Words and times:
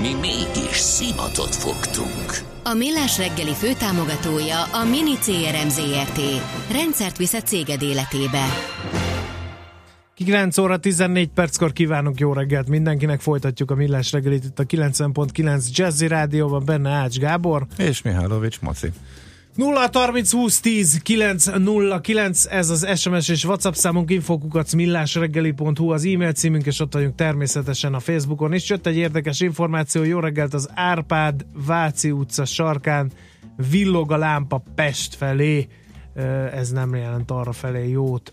Mi 0.00 0.14
mégis 0.20 0.76
szimatot 0.76 1.54
fogtunk. 1.54 2.48
A 2.64 2.74
Millás 2.74 3.18
reggeli 3.18 3.54
főtámogatója 3.54 4.62
a 4.62 4.84
Mini 4.84 5.14
CRM 5.18 5.68
Zrt. 5.68 6.20
Rendszert 6.72 7.16
visz 7.16 7.32
a 7.32 7.40
céged 7.40 7.82
életébe. 7.82 8.44
9 10.14 10.58
óra 10.58 10.78
14 10.78 11.28
perckor 11.28 11.72
kívánunk 11.72 12.20
jó 12.20 12.32
reggelt 12.32 12.68
mindenkinek, 12.68 13.20
folytatjuk 13.20 13.70
a 13.70 13.74
Millás 13.74 14.12
reggelit 14.12 14.44
itt 14.44 14.58
a 14.58 14.64
90.9 14.64 15.68
Jazzy 15.72 16.06
Rádióban, 16.06 16.64
benne 16.64 16.90
Ács 16.90 17.18
Gábor. 17.18 17.66
És 17.76 18.02
Mihálovics 18.02 18.60
Maci. 18.60 18.92
0 19.60 19.90
30 19.92 20.32
20 20.32 20.60
10 20.60 21.00
9 21.02 21.46
0 21.46 22.00
9, 22.00 22.44
ez 22.44 22.70
az 22.70 22.98
SMS 22.98 23.28
és 23.28 23.44
WhatsApp 23.44 23.72
számunk 23.72 24.10
infokukac 24.10 24.72
millásreggeli.hu 24.72 25.90
az 25.90 26.04
e-mail 26.04 26.32
címünk, 26.32 26.66
és 26.66 26.80
ott 26.80 26.92
vagyunk 26.92 27.14
természetesen 27.14 27.94
a 27.94 28.00
Facebookon 28.00 28.52
is. 28.52 28.68
Jött 28.68 28.86
egy 28.86 28.96
érdekes 28.96 29.40
információ, 29.40 30.02
jó 30.02 30.18
reggelt 30.18 30.54
az 30.54 30.68
Árpád 30.74 31.46
Váci 31.66 32.10
utca 32.10 32.44
sarkán 32.44 33.10
villog 33.70 34.12
a 34.12 34.16
lámpa 34.16 34.62
Pest 34.74 35.14
felé, 35.14 35.68
ez 36.52 36.70
nem 36.70 36.94
jelent 36.94 37.30
arra 37.30 37.52
felé 37.52 37.88
jót. 37.88 38.32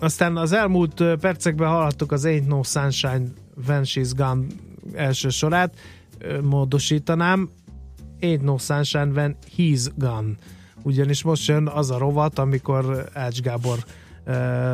Aztán 0.00 0.36
az 0.36 0.52
elmúlt 0.52 1.02
percekben 1.20 1.68
hallhattuk 1.68 2.12
az 2.12 2.24
Ain't 2.26 2.46
No 2.46 2.62
Sunshine 2.62 3.24
When 3.66 3.84
She's 3.84 4.10
Gone 4.16 4.46
első 4.94 5.28
sorát, 5.28 5.74
módosítanám, 6.42 7.50
Ain't 8.24 8.42
No 8.42 8.58
Sunshine 8.58 9.10
When 9.14 9.36
He's 9.56 9.86
Gone. 9.96 10.28
Ugyanis 10.82 11.22
most 11.22 11.48
jön 11.48 11.66
az 11.66 11.90
a 11.90 11.98
rovat, 11.98 12.38
amikor 12.38 13.08
Ács 13.12 13.40
Gábor 13.40 13.78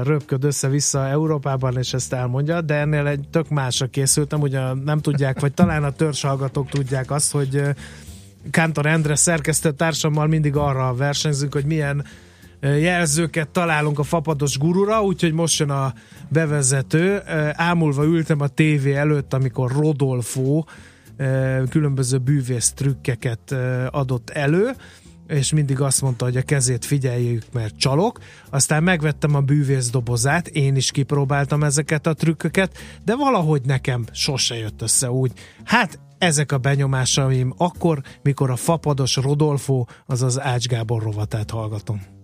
röpköd 0.03 0.45
össze-vissza 0.45 1.09
Európában, 1.09 1.77
és 1.77 1.93
ezt 1.95 2.13
elmondja, 2.13 2.61
de 2.61 2.75
ennél 2.75 3.07
egy 3.07 3.29
tök 3.31 3.49
másra 3.49 3.87
készültem, 3.87 4.41
ugye 4.41 4.73
nem 4.85 5.01
tudják, 5.01 5.41
vagy 5.41 5.53
talán 5.53 5.85
a 5.85 5.91
törzshallgatók 5.91 6.69
tudják 6.69 7.11
azt, 7.11 7.33
hogy 7.33 7.63
Kántor 8.51 8.87
Endre 8.87 9.15
szerkesztő 9.15 9.71
társammal 9.71 10.27
mindig 10.27 10.57
arra 10.57 10.95
versenyzünk, 10.95 11.53
hogy 11.53 11.65
milyen 11.65 12.05
jelzőket 12.61 13.49
találunk 13.49 13.99
a 13.99 14.03
fapados 14.03 14.59
gurura, 14.59 15.03
úgyhogy 15.03 15.33
most 15.33 15.59
jön 15.59 15.71
a 15.71 15.93
bevezető. 16.29 17.23
Ámulva 17.53 18.05
ültem 18.05 18.41
a 18.41 18.49
tévé 18.49 18.95
előtt, 18.95 19.35
amikor 19.35 19.73
Rodolfo 19.73 20.65
különböző 21.69 22.19
bűvész 22.19 22.73
trükkeket 22.73 23.53
adott 23.91 24.31
elő, 24.31 24.71
és 25.27 25.53
mindig 25.53 25.81
azt 25.81 26.03
mondta, 26.03 26.25
hogy 26.25 26.37
a 26.37 26.43
kezét 26.43 26.85
figyeljük, 26.85 27.43
mert 27.53 27.77
csalok. 27.77 28.19
Aztán 28.51 28.83
megvettem 28.83 29.35
a 29.35 29.41
bűvész 29.41 29.91
dobozát, 29.91 30.49
én 30.49 30.77
is 30.77 30.91
kipróbáltam 30.91 31.65
ezeket 31.65 32.07
a 32.07 32.15
trükköket, 32.15 32.79
de 33.05 33.17
valahogy 33.17 33.63
nekem 33.65 34.05
sose 34.13 34.57
jött 34.57 34.83
össze 34.83 35.11
úgy. 35.11 35.33
Hát 35.65 36.01
ezek 36.19 36.53
a 36.53 36.59
benyomásaim 36.59 37.55
akkor, 37.57 38.03
mikor 38.23 38.51
a 38.51 38.57
fapados 38.57 39.17
Rodolfo, 39.17 39.85
azaz 40.07 40.41
Ács 40.41 40.67
Gábor 40.67 41.03
rovatát 41.03 41.51
hallgatom. 41.51 42.20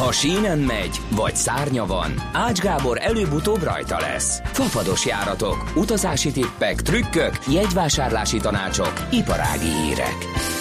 Ha 0.00 0.12
sínen 0.12 0.58
megy, 0.58 1.00
vagy 1.10 1.36
szárnya 1.36 1.86
van, 1.86 2.14
Ács 2.32 2.58
Gábor 2.58 2.98
előbb-utóbb 3.00 3.62
rajta 3.62 4.00
lesz. 4.00 4.40
Fafados 4.44 5.06
járatok, 5.06 5.72
utazási 5.76 6.30
tippek, 6.30 6.82
trükkök, 6.82 7.38
jegyvásárlási 7.46 8.38
tanácsok, 8.38 8.92
iparági 9.10 9.68
hírek. 9.68 10.16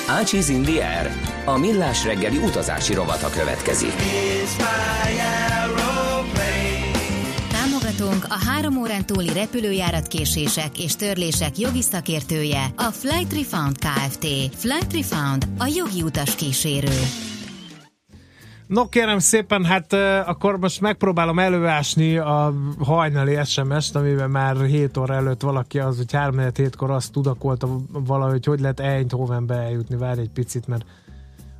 Ácsiz 0.08 0.50
Indier, 0.50 1.12
a 1.46 1.58
millás 1.58 2.04
reggeli 2.04 2.38
utazási 2.38 2.94
rovata 2.94 3.30
következik. 3.30 3.94
Támogatónk 7.52 8.26
a 8.30 8.46
három 8.46 8.78
órán 8.78 9.06
túli 9.06 9.34
repülőjárat 9.34 10.08
késések 10.08 10.80
és 10.80 10.96
törlések 10.96 11.58
jogi 11.58 11.82
szakértője, 11.82 12.66
a 12.76 12.92
Flight 12.92 13.34
Refund 13.34 13.78
Kft. 13.78 14.28
Flight 14.56 14.94
Refund, 14.94 15.48
a 15.58 15.66
jogi 15.76 16.02
utas 16.02 16.36
kísérő. 16.36 17.00
No 18.70 18.90
kérem 18.90 19.20
szépen, 19.20 19.66
hát 19.66 19.94
akkor 20.26 20.60
most 20.60 20.82
megpróbálom 20.82 21.40
előásni 21.40 22.18
a 22.18 22.54
hajnali 22.80 23.38
SMS-t, 23.46 23.96
amiben 23.96 24.30
már 24.30 24.66
7 24.66 24.98
óra 24.98 25.14
előtt 25.14 25.42
valaki 25.42 25.80
az, 25.80 25.98
hogy 25.98 26.12
3 26.12 26.40
hétkor 26.54 26.92
azt 26.92 27.12
tudakolta 27.12 27.68
valahogy, 27.92 28.46
hogy 28.46 28.60
lehet 28.60 28.80
Eindhovenbe 28.80 29.56
eljutni. 29.56 29.96
Várj 29.96 30.20
egy 30.20 30.30
picit, 30.30 30.68
mert 30.68 30.86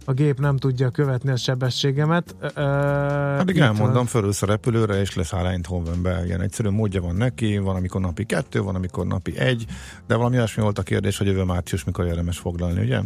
a 0.06 0.14
gép 0.14 0.40
nem 0.40 0.58
tudja 0.58 0.90
követni 0.90 1.32
a 1.32 1.36
sebességemet. 1.36 2.36
Uh, 2.42 3.40
Addig 3.40 3.58
elmondom, 3.58 4.06
fölülsz 4.06 4.42
a 4.42 4.46
repülőre, 4.46 5.00
és 5.00 5.16
leszáll 5.16 5.46
Eindhovenbe. 5.46 6.26
Ilyen 6.26 6.42
egyszerű 6.42 6.70
módja 6.70 7.02
van 7.02 7.16
neki, 7.16 7.58
van 7.58 7.76
amikor 7.76 8.02
napi 8.02 8.26
kettő, 8.26 8.62
van 8.62 8.76
amikor 8.76 9.08
napi 9.08 9.38
egy, 9.38 9.66
de 10.08 10.16
valami 10.16 10.36
olyasmi 10.36 10.64
volt 10.64 10.80
a 10.80 10.84
kérdés, 10.84 11.18
hogy 11.18 11.28
jövő 11.28 11.44
március 11.44 11.84
mikor 11.84 12.06
érdemes 12.06 12.38
foglalni, 12.38 12.82
ugye? 12.82 13.00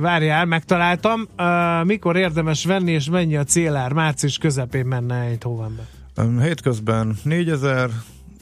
Várjál, 0.00 0.44
megtaláltam. 0.44 1.28
Uh, 1.38 1.84
mikor 1.84 2.16
érdemes 2.16 2.64
venni, 2.64 2.92
és 2.92 3.08
mennyi 3.08 3.36
a 3.36 3.44
célár? 3.44 3.92
Március 3.92 4.38
közepén 4.38 4.86
menne 4.86 5.20
Eindhovenbe. 5.20 5.82
Um, 6.16 6.40
hétközben 6.40 7.16
4000 7.22 7.90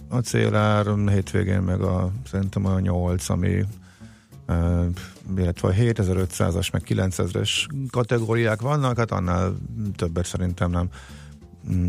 a 0.08 0.18
célár, 0.18 0.86
hétvégén 1.06 1.60
meg 1.60 1.80
a, 1.80 2.10
szerintem 2.30 2.66
a 2.66 2.80
8, 2.80 3.28
ami 3.28 3.64
uh, 4.48 4.86
illetve 5.36 5.68
a 5.68 5.72
7500-as, 5.72 6.72
meg 6.72 6.82
9000-es 6.88 7.50
kategóriák 7.90 8.60
vannak, 8.60 8.96
hát 8.96 9.10
annál 9.10 9.56
többet 9.96 10.26
szerintem 10.26 10.70
nem 10.70 10.88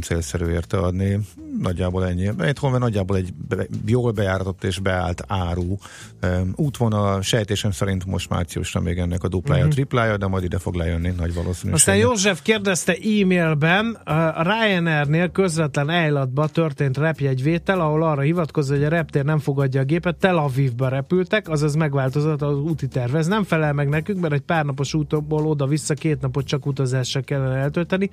célszerű 0.02 0.46
érte 0.46 0.78
adni. 0.78 1.20
Nagyjából 1.62 2.08
ennyi. 2.08 2.28
Egyetlen 2.28 2.80
nagyjából 2.80 3.16
egy 3.16 3.34
be, 3.34 3.66
jól 3.86 4.12
bejáratott 4.12 4.64
és 4.64 4.80
beállt 4.80 5.24
áru 5.28 5.76
um, 6.24 6.54
útvonal. 6.56 7.22
Sejtésem 7.22 7.72
szerint 7.72 8.06
most 8.06 8.30
márciusra 8.30 8.82
még 8.82 8.98
ennek 8.98 9.24
a 9.24 9.28
duplája, 9.28 9.60
uh-huh. 9.60 9.74
triplája, 9.74 10.18
de 10.18 10.28
majd 10.28 10.44
ide 10.44 10.58
fog 10.60 10.76
lejönni 10.76 11.14
nagy 11.18 11.34
valószínűség. 11.34 11.74
Aztán 11.74 11.96
József 11.96 12.42
kérdezte 12.42 12.94
e-mailben, 12.94 13.94
a 13.94 14.42
Ryanairnél 14.42 15.30
közvetlen 15.30 15.90
ejlatba 15.90 16.48
történt 16.48 16.98
repjegyvétel, 16.98 17.80
ahol 17.80 18.04
arra 18.04 18.22
hivatkozza, 18.22 18.74
hogy 18.74 18.84
a 18.84 18.90
reptér 18.90 19.24
nem 19.24 19.40
fogadja 19.40 19.82
a 19.82 19.84
gépet, 19.84 20.16
Tel 20.16 20.38
Avivba 20.38 20.88
repültek, 20.88 21.50
azaz 21.50 21.76
megváltozott 21.76 22.42
az 22.42 22.58
úti 22.58 22.88
terv. 22.88 23.16
Ez 23.16 23.28
nem 23.28 23.44
felel 23.44 23.74
meg 23.74 23.90
nekünk, 23.90 24.20
mert 24.20 24.34
egy 24.34 24.42
pár 24.42 24.66
napos 24.66 24.94
útból 24.94 25.48
oda-vissza 25.48 25.94
két 25.94 26.22
napot 26.22 26.46
csak 26.46 26.66
utazással 26.66 27.22
kellene 27.22 27.56
eltölteni. 27.56 28.10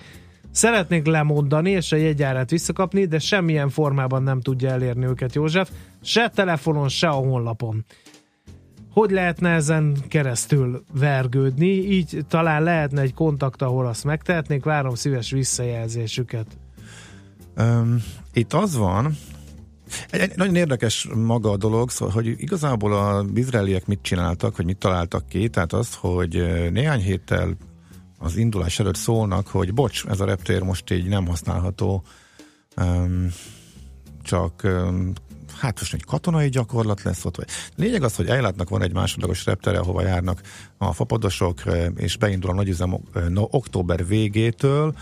Szeretnék 0.56 1.06
lemondani 1.06 1.70
és 1.70 1.92
a 1.92 1.96
jegyárát 1.96 2.50
visszakapni, 2.50 3.04
de 3.04 3.18
semmilyen 3.18 3.68
formában 3.68 4.22
nem 4.22 4.40
tudja 4.40 4.70
elérni 4.70 5.04
őket 5.04 5.34
József, 5.34 5.70
se 6.02 6.30
telefonon, 6.34 6.88
se 6.88 7.08
a 7.08 7.12
honlapon. 7.12 7.84
Hogy 8.92 9.10
lehetne 9.10 9.50
ezen 9.50 9.96
keresztül 10.08 10.84
vergődni? 10.92 11.66
Így 11.66 12.18
talán 12.28 12.62
lehetne 12.62 13.00
egy 13.00 13.14
kontakt, 13.14 13.62
ahol 13.62 13.86
azt 13.86 14.04
megtehetnék. 14.04 14.64
Várom 14.64 14.94
szíves 14.94 15.30
visszajelzésüket. 15.30 16.46
Um, 17.56 18.02
itt 18.32 18.52
az 18.52 18.76
van, 18.76 19.16
egy, 20.10 20.20
egy, 20.20 20.36
nagyon 20.36 20.56
érdekes 20.56 21.08
maga 21.14 21.50
a 21.50 21.56
dolog, 21.56 21.90
szóval, 21.90 22.14
hogy 22.14 22.26
igazából 22.26 22.92
a 22.92 23.24
izraeliek 23.34 23.86
mit 23.86 24.02
csináltak, 24.02 24.56
hogy 24.56 24.64
mit 24.64 24.78
találtak 24.78 25.28
ki, 25.28 25.48
tehát 25.48 25.72
azt, 25.72 25.94
hogy 25.94 26.46
néhány 26.72 27.00
héttel 27.00 27.56
az 28.19 28.37
indulás 28.37 28.78
előtt 28.78 28.97
szólnak, 28.97 29.47
hogy 29.48 29.74
bocs, 29.74 30.04
ez 30.07 30.21
a 30.21 30.24
reptér 30.24 30.63
most 30.63 30.91
így 30.91 31.09
nem 31.09 31.27
használható, 31.27 32.03
um, 32.77 33.28
csak 34.22 34.60
um, 34.65 35.13
hát 35.60 35.78
most 35.80 35.95
egy 35.95 36.04
katonai 36.04 36.48
gyakorlat 36.48 37.03
lesz 37.03 37.24
ott. 37.24 37.36
Vagy. 37.36 37.48
Lényeg 37.77 38.03
az, 38.03 38.16
hogy 38.16 38.28
Ejlátnak 38.28 38.68
van 38.68 38.83
egy 38.83 38.92
másodlagos 38.92 39.45
reptere, 39.45 39.78
ahova 39.78 40.03
járnak 40.03 40.41
a 40.78 40.92
fapadosok, 40.92 41.63
és 41.97 42.16
beindul 42.16 42.51
a 42.51 42.54
nagyüzem 42.54 43.01
október 43.34 44.07
végétől, 44.07 44.95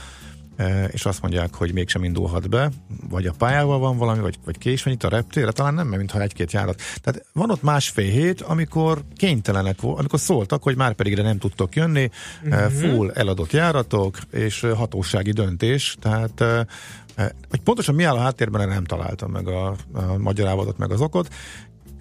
és 0.91 1.07
azt 1.07 1.23
mondják, 1.23 1.55
hogy 1.55 1.73
mégsem 1.73 2.05
indulhat 2.05 2.49
be, 2.49 2.71
vagy 3.09 3.27
a 3.27 3.33
pályával 3.39 3.79
van 3.79 3.97
valami, 3.97 4.21
vagy, 4.21 4.39
vagy 4.45 4.59
késve 4.59 4.91
nyit 4.91 5.05
a 5.05 5.09
reptére, 5.09 5.51
talán 5.51 5.75
nem, 5.75 5.89
mintha 5.89 6.21
egy-két 6.21 6.53
járat. 6.53 6.81
Tehát 7.01 7.27
van 7.33 7.51
ott 7.51 7.63
másfél 7.63 8.11
hét, 8.11 8.41
amikor 8.41 9.03
kénytelenek, 9.17 9.83
amikor 9.83 10.21
szóltak, 10.21 10.63
hogy 10.63 10.77
már 10.77 10.93
pedig 10.93 11.17
nem 11.17 11.39
tudtok 11.39 11.75
jönni, 11.75 12.11
uh-huh. 12.45 12.73
full 12.73 13.11
eladott 13.11 13.53
járatok, 13.53 14.19
és 14.31 14.67
hatósági 14.75 15.33
döntés, 15.33 15.97
tehát 16.01 16.45
hogy 17.51 17.61
pontosan 17.65 17.95
mi 17.95 18.05
áll 18.05 18.17
a 18.17 18.21
háttérben, 18.21 18.69
nem 18.69 18.85
találtam 18.85 19.31
meg 19.31 19.49
a, 19.49 19.67
a 19.93 20.19
magyarávatot, 20.19 20.79
meg 20.79 20.91
az 20.91 21.01
okot. 21.01 21.35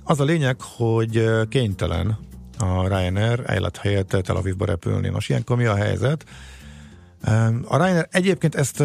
Az 0.03 0.19
a 0.19 0.23
lényeg, 0.23 0.61
hogy 0.61 1.29
kénytelen 1.49 2.17
a 2.57 2.87
Ryanair 2.87 3.43
Eilat 3.45 3.77
helyett 3.77 4.07
Tel 4.07 4.35
Avivba 4.35 4.65
repülni. 4.65 5.09
Most 5.09 5.29
ilyenkor 5.29 5.57
mi 5.57 5.65
a 5.65 5.75
helyzet? 5.75 6.25
A 7.67 7.77
Ryanair 7.77 8.07
egyébként 8.11 8.55
ezt 8.55 8.83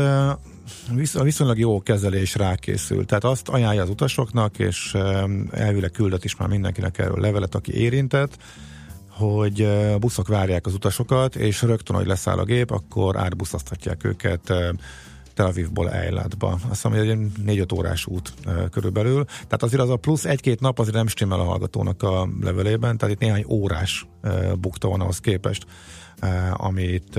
viszonylag 1.23 1.59
jó 1.59 1.83
kezelés 1.83 2.35
rákészül. 2.35 3.05
Tehát 3.05 3.25
azt 3.25 3.49
ajánlja 3.49 3.83
az 3.83 3.89
utasoknak, 3.89 4.59
és 4.59 4.97
elvileg 5.51 5.91
küldött 5.91 6.25
is 6.25 6.37
már 6.37 6.49
mindenkinek 6.49 6.99
erről 6.99 7.21
levelet, 7.21 7.55
aki 7.55 7.75
érintett, 7.75 8.37
hogy 9.11 9.63
a 9.95 9.99
buszok 9.99 10.29
várják 10.29 10.67
az 10.67 10.75
utasokat, 10.75 11.37
és 11.37 11.63
rögtön, 11.63 11.97
hogy 11.97 12.07
leszáll 12.07 12.39
a 12.39 12.45
gép, 12.45 12.71
akkor 12.71 13.17
átbuszasztatják 13.17 14.05
őket 14.05 14.53
Tel 15.35 15.47
Avivból 15.47 15.91
Eilatba. 15.91 16.53
Azt 16.53 16.65
hiszem, 16.69 16.91
hogy 16.91 17.09
egy 17.09 17.19
4-5 17.47 17.75
órás 17.75 18.07
út 18.07 18.33
körülbelül. 18.71 19.25
Tehát 19.25 19.63
azért 19.63 19.83
az 19.83 19.91
a 19.91 19.97
plusz 19.97 20.25
egy-két 20.25 20.61
nap 20.61 20.79
azért 20.79 20.95
nem 20.95 21.07
stimmel 21.07 21.41
a 21.41 21.45
hallgatónak 21.45 22.03
a 22.03 22.29
levelében, 22.41 22.99
tehát 22.99 23.15
itt 23.15 23.21
néhány 23.21 23.45
órás 23.49 24.07
bukta 24.61 24.89
van 24.89 25.01
ahhoz 25.01 25.19
képest, 25.19 25.67
amit 26.53 27.19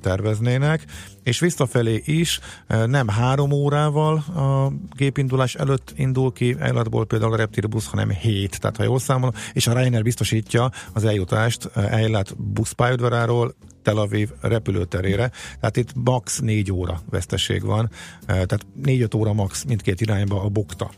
terveznének, 0.00 0.84
és 1.22 1.40
visszafelé 1.40 2.02
is 2.04 2.40
nem 2.86 3.08
három 3.08 3.52
órával 3.52 4.16
a 4.16 4.72
gépindulás 4.96 5.54
előtt 5.54 5.92
indul 5.96 6.32
ki 6.32 6.56
Eilatból 6.58 7.06
például 7.06 7.32
a 7.32 7.36
Reptilbusz, 7.36 7.86
hanem 7.86 8.10
hét, 8.10 8.60
tehát 8.60 8.76
ha 8.76 8.82
jól 8.82 8.98
számolom, 8.98 9.34
és 9.52 9.66
a 9.66 9.72
Ryanair 9.72 10.02
biztosítja 10.02 10.70
az 10.92 11.04
eljutást 11.04 11.70
Eilat 11.74 12.36
buszpályaudvaráról 12.36 13.54
Tel 13.82 13.98
Aviv 13.98 14.30
repülőterére, 14.40 15.30
tehát 15.60 15.76
itt 15.76 15.94
max. 15.94 16.38
négy 16.40 16.72
óra 16.72 17.00
veszteség 17.10 17.64
van, 17.64 17.90
tehát 18.26 18.66
négy-öt 18.82 19.14
óra 19.14 19.32
max. 19.32 19.64
mindkét 19.64 20.00
irányba 20.00 20.42
a 20.42 20.48
bukta. 20.48 20.90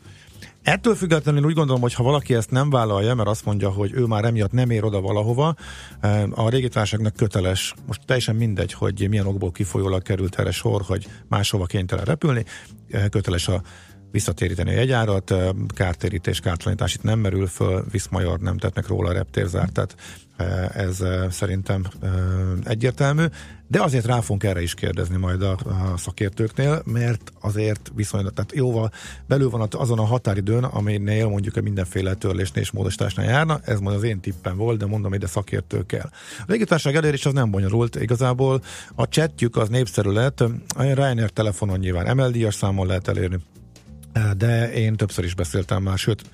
Ettől 0.69 0.95
függetlenül 0.95 1.45
úgy 1.45 1.55
gondolom, 1.55 1.81
hogy 1.81 1.95
ha 1.95 2.03
valaki 2.03 2.35
ezt 2.35 2.51
nem 2.51 2.71
vállalja, 2.71 3.15
mert 3.15 3.29
azt 3.29 3.45
mondja, 3.45 3.71
hogy 3.71 3.93
ő 3.95 4.05
már 4.05 4.25
emiatt 4.25 4.53
nem 4.53 4.71
ér 4.71 4.85
oda 4.85 5.01
valahova, 5.01 5.55
eh, 6.01 6.23
a 6.35 6.49
régitárságnak 6.49 7.17
köteles, 7.17 7.75
most 7.87 8.01
teljesen 8.05 8.37
mindegy, 8.37 8.73
hogy 8.73 9.07
milyen 9.09 9.27
okból 9.27 9.51
kifolyólag 9.51 10.03
került 10.03 10.39
erre 10.39 10.51
sor, 10.51 10.83
hogy 10.87 11.07
máshova 11.29 11.65
kénytelen 11.65 12.05
repülni, 12.05 12.45
eh, 12.91 13.05
köteles 13.09 13.49
a 13.49 13.63
visszatéríteni 14.11 14.71
a 14.71 14.79
jegyárat, 14.79 15.31
eh, 15.31 15.49
kártérítés, 15.75 16.41
kártalanítás 16.41 16.95
itt 16.95 17.03
nem 17.03 17.19
merül 17.19 17.47
föl, 17.47 17.85
Viszmajor 17.91 18.39
nem 18.39 18.59
tettnek 18.59 18.87
róla 18.87 19.09
a 19.09 19.13
reptérzár, 19.13 19.69
tehát 19.69 19.95
ez 20.75 21.03
szerintem 21.31 21.85
egyértelmű, 22.65 23.25
de 23.67 23.83
azért 23.83 24.07
rá 24.07 24.21
fogunk 24.21 24.45
erre 24.45 24.63
is 24.63 24.75
kérdezni 24.75 25.17
majd 25.17 25.43
a, 25.43 25.51
a 25.53 25.97
szakértőknél, 25.97 26.83
mert 26.85 27.33
azért 27.41 27.91
viszonylag, 27.95 28.33
tehát 28.33 28.53
jóval 28.55 28.91
belül 29.27 29.51
van 29.51 29.69
azon 29.71 29.99
a 29.99 30.05
határidőn, 30.05 30.65
aminél 30.65 31.29
mondjuk 31.29 31.57
a 31.57 31.61
mindenféle 31.61 32.15
törlésnél 32.15 32.63
és 32.63 32.71
módosításnál 32.71 33.27
járna, 33.27 33.61
ez 33.65 33.79
majd 33.79 33.97
az 33.97 34.03
én 34.03 34.21
tippem 34.21 34.57
volt, 34.57 34.79
de 34.79 34.87
mondom, 34.87 35.15
ide 35.15 35.27
szakértő 35.27 35.87
kell. 35.87 36.11
A 36.39 36.45
légitárság 36.47 36.97
elérés 36.97 37.27
az 37.27 37.33
nem 37.33 37.51
bonyolult, 37.51 37.97
igazából 37.97 38.63
a 38.95 39.09
chatjük 39.09 39.57
az 39.57 39.69
népszerű 39.69 40.11
lett, 40.11 40.41
a 40.41 40.83
Ryanair 40.83 41.31
telefonon 41.31 41.79
nyilván 41.79 42.17
MLD-as 42.17 42.55
számon 42.55 42.87
lehet 42.87 43.09
elérni, 43.09 43.39
de 44.37 44.73
én 44.73 44.97
többször 44.97 45.25
is 45.25 45.35
beszéltem 45.35 45.83
már, 45.83 45.99
sőt, 45.99 46.25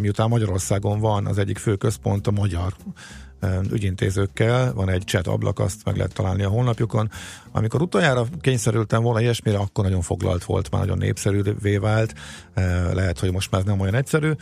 miután 0.00 0.28
Magyarországon 0.28 1.00
van 1.00 1.26
az 1.26 1.38
egyik 1.38 1.58
fő 1.58 1.76
központ, 1.76 2.26
a 2.26 2.30
magyar 2.30 2.74
ügyintézőkkel, 3.72 4.72
van 4.72 4.88
egy 4.88 5.02
chat 5.06 5.26
ablak, 5.26 5.58
azt 5.58 5.84
meg 5.84 5.96
lehet 5.96 6.14
találni 6.14 6.42
a 6.42 6.48
honlapjukon. 6.48 7.10
Amikor 7.52 7.82
utoljára 7.82 8.26
kényszerültem 8.40 9.02
volna 9.02 9.20
ilyesmire, 9.20 9.58
akkor 9.58 9.84
nagyon 9.84 10.00
foglalt 10.00 10.44
volt, 10.44 10.70
már 10.70 10.80
nagyon 10.80 10.98
népszerűvé 10.98 11.76
vált, 11.76 12.14
lehet, 12.92 13.18
hogy 13.18 13.32
most 13.32 13.50
már 13.50 13.62
nem 13.62 13.80
olyan 13.80 13.94
egyszerű. 13.94 14.32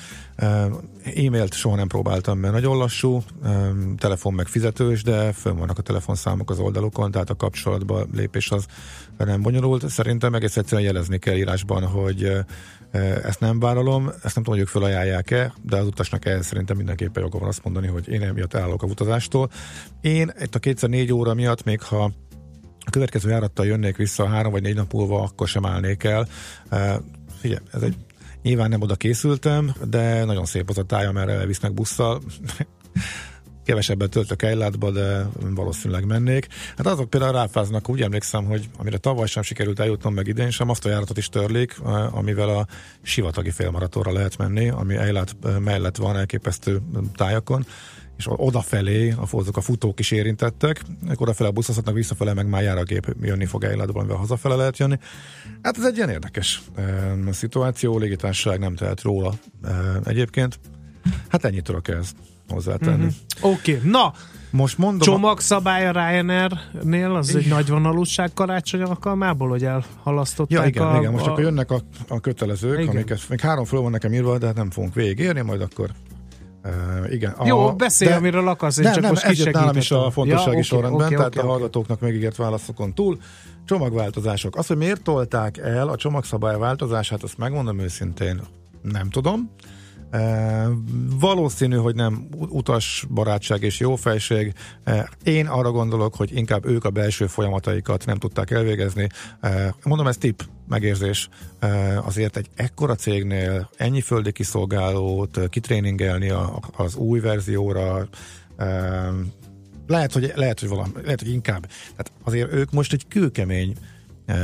E-mailt 1.14 1.54
soha 1.54 1.76
nem 1.76 1.88
próbáltam, 1.88 2.38
mert 2.38 2.52
nagyon 2.52 2.76
lassú, 2.76 3.22
telefon 3.98 4.34
meg 4.34 4.46
fizetős, 4.46 5.02
de 5.02 5.32
fönn 5.32 5.56
vannak 5.56 5.78
a 5.78 5.82
telefonszámok 5.82 6.50
az 6.50 6.58
oldalukon, 6.58 7.10
tehát 7.10 7.30
a 7.30 7.36
kapcsolatba 7.36 8.06
lépés 8.14 8.50
az 8.50 8.66
nem 9.18 9.42
bonyolult. 9.42 9.88
Szerintem 9.88 10.34
egész 10.34 10.56
egyszerűen 10.56 10.86
jelezni 10.86 11.18
kell 11.18 11.36
írásban, 11.36 11.86
hogy 11.86 12.32
ezt 13.22 13.40
nem 13.40 13.60
vállalom, 13.60 14.08
ezt 14.08 14.34
nem 14.34 14.44
tudom, 14.44 14.52
hogy 14.52 14.58
ők 14.58 14.68
felajánlják-e, 14.68 15.54
de 15.62 15.76
az 15.76 15.86
utasnak 15.86 16.24
ehhez 16.24 16.46
szerintem 16.46 16.76
mindenképpen 16.76 17.22
joga 17.22 17.38
van 17.38 17.48
azt 17.48 17.64
mondani, 17.64 17.86
hogy 17.86 18.08
én 18.08 18.22
emiatt 18.22 18.54
állok 18.54 18.82
a 18.82 18.86
utazástól. 18.86 19.50
Én 20.00 20.32
itt 20.40 20.54
a 20.54 20.58
kétszer 20.58 20.88
négy 20.88 21.12
óra 21.12 21.34
miatt, 21.34 21.64
még 21.64 21.82
ha 21.82 22.12
a 22.80 22.90
következő 22.90 23.30
járattal 23.30 23.66
jönnék 23.66 23.96
vissza 23.96 24.28
három 24.28 24.52
vagy 24.52 24.62
négy 24.62 24.74
nap 24.74 24.92
múlva, 24.92 25.22
akkor 25.22 25.48
sem 25.48 25.66
állnék 25.66 26.04
el. 26.04 26.28
Figyelj, 27.40 27.60
ez 27.72 27.82
egy 27.82 27.96
Nyilván 28.42 28.68
nem 28.68 28.80
oda 28.80 28.94
készültem, 28.94 29.74
de 29.90 30.24
nagyon 30.24 30.44
szép 30.44 30.68
az 30.68 30.78
a 30.78 30.82
táj, 30.82 31.06
amerre 31.06 31.32
elvisznek 31.32 31.72
busszal. 31.72 32.20
Kevesebbet 33.68 34.10
töltök 34.10 34.42
Eilátba, 34.42 34.90
de 34.90 35.26
valószínűleg 35.54 36.04
mennék. 36.04 36.46
Hát 36.76 36.86
azok 36.86 37.10
például 37.10 37.32
ráfáznak, 37.32 37.88
úgy 37.88 38.02
emlékszem, 38.02 38.44
hogy 38.44 38.68
amire 38.78 38.96
tavaly 38.96 39.26
sem 39.26 39.42
sikerült 39.42 39.80
eljutnom, 39.80 40.14
meg 40.14 40.26
idén 40.26 40.50
sem, 40.50 40.68
azt 40.68 40.84
a 40.84 40.88
járatot 40.88 41.16
is 41.16 41.28
törlik, 41.28 41.80
amivel 42.10 42.48
a 42.48 42.66
sivatagi 43.02 43.50
félmaratonra 43.50 44.12
lehet 44.12 44.36
menni, 44.36 44.68
ami 44.68 44.96
Eilát 44.96 45.36
mellett 45.58 45.96
van 45.96 46.16
elképesztő 46.16 46.80
tájakon 47.16 47.66
és 48.18 48.26
odafelé 48.28 49.14
azok 49.32 49.56
a 49.56 49.60
futók 49.60 50.00
is 50.00 50.10
érintettek, 50.10 50.82
odafele 51.14 51.50
buszozhatnak, 51.50 51.94
visszafele 51.94 52.34
meg 52.34 52.48
már 52.48 52.62
jár 52.62 52.78
a 52.78 52.82
gép, 52.82 53.14
jönni 53.20 53.46
fog 53.46 53.64
Eilatban, 53.64 54.02
amivel 54.02 54.18
hazafele 54.18 54.54
lehet 54.54 54.78
jönni. 54.78 54.98
Hát 55.62 55.76
ez 55.76 55.84
egy 55.84 55.96
ilyen 55.96 56.10
érdekes 56.10 56.62
e, 56.76 57.14
szituáció, 57.30 57.98
légitársaság 57.98 58.58
nem 58.58 58.74
tehet 58.74 59.02
róla 59.02 59.34
e, 59.64 59.70
egyébként. 60.04 60.60
Hát 61.28 61.44
ennyit 61.44 61.64
tudok 61.64 61.88
ezt 61.88 62.16
hozzátenni. 62.48 62.96
Mm-hmm. 62.96 63.52
Oké, 63.52 63.76
okay. 63.76 63.90
na, 63.90 64.12
most 64.50 64.78
mondom... 64.78 65.00
Csomagszabály 65.00 65.86
a 65.86 65.92
Ryanair-nél, 65.92 67.14
az 67.14 67.36
egy 67.36 67.48
nagy 67.48 67.68
vonalúság 67.68 68.30
karácsony 68.34 68.82
alkalmából, 68.82 69.48
hogy 69.48 69.64
elhalasztották 69.64 70.58
ja, 70.58 70.66
igen, 70.66 70.86
a... 70.86 70.98
igen, 70.98 71.12
most 71.12 71.26
a... 71.26 71.30
akkor 71.30 71.42
jönnek 71.42 71.70
a, 71.70 71.80
a 72.08 72.20
kötelezők, 72.20 72.78
igen. 72.78 72.88
amiket 72.88 73.20
még 73.28 73.40
három 73.40 73.64
föl 73.64 73.80
van 73.80 73.90
nekem 73.90 74.12
írva, 74.12 74.38
de 74.38 74.46
hát 74.46 74.56
nem 74.56 74.70
fogunk 74.70 74.94
végigérni, 74.94 75.40
majd 75.40 75.60
akkor 75.60 75.90
Uh, 76.64 77.12
igen. 77.12 77.34
Jó, 77.44 77.72
beszélj, 77.72 78.10
de, 78.10 78.16
amiről 78.16 78.48
akarsz, 78.48 78.76
én 78.76 78.84
nem, 78.84 78.92
csak 78.92 79.02
nem, 79.02 79.12
most 79.12 79.24
ez 79.24 79.38
nálam 79.38 79.76
is 79.76 79.90
a 79.90 80.10
fontossági 80.10 80.44
ja, 80.44 80.50
okay, 80.50 80.62
sorrendben, 80.62 81.06
okay, 81.06 81.16
tehát 81.16 81.36
okay, 81.36 81.48
a 81.48 81.50
hallgatóknak 81.50 82.00
megígért 82.00 82.36
válaszokon 82.36 82.94
túl. 82.94 83.18
Csomagváltozások. 83.64 84.56
Az, 84.56 84.66
hogy 84.66 84.76
miért 84.76 85.02
tolták 85.02 85.56
el 85.58 85.88
a 85.88 85.96
csomagszabály 85.96 86.58
változását, 86.58 87.22
azt 87.22 87.38
megmondom 87.38 87.78
őszintén, 87.78 88.40
nem 88.82 89.10
tudom. 89.10 89.50
E, 90.10 90.68
valószínű, 91.20 91.76
hogy 91.76 91.94
nem 91.94 92.28
utas 92.48 93.06
barátság 93.10 93.62
és 93.62 93.80
jófejség. 93.80 94.52
E, 94.84 95.10
én 95.24 95.46
arra 95.46 95.70
gondolok, 95.70 96.14
hogy 96.14 96.36
inkább 96.36 96.66
ők 96.66 96.84
a 96.84 96.90
belső 96.90 97.26
folyamataikat 97.26 98.06
nem 98.06 98.18
tudták 98.18 98.50
elvégezni. 98.50 99.08
E, 99.40 99.74
mondom, 99.84 100.06
ez 100.06 100.16
tip, 100.16 100.44
megérzés. 100.68 101.28
E, 101.58 101.98
azért 102.00 102.36
egy 102.36 102.46
ekkora 102.54 102.94
cégnél 102.94 103.70
ennyi 103.76 104.00
földi 104.00 104.32
kiszolgálót 104.32 105.48
kitréningelni 105.48 106.28
a, 106.28 106.60
az 106.76 106.96
új 106.96 107.20
verzióra, 107.20 108.08
e, 108.56 109.10
lehet, 109.86 110.12
hogy, 110.12 110.32
lehet, 110.34 110.60
hogy 110.60 110.68
valami, 110.68 110.92
lehet, 111.02 111.20
hogy 111.20 111.32
inkább. 111.32 111.66
Tehát 111.96 112.12
azért 112.24 112.52
ők 112.52 112.70
most 112.70 112.92
egy 112.92 113.08
kőkemény 113.08 113.76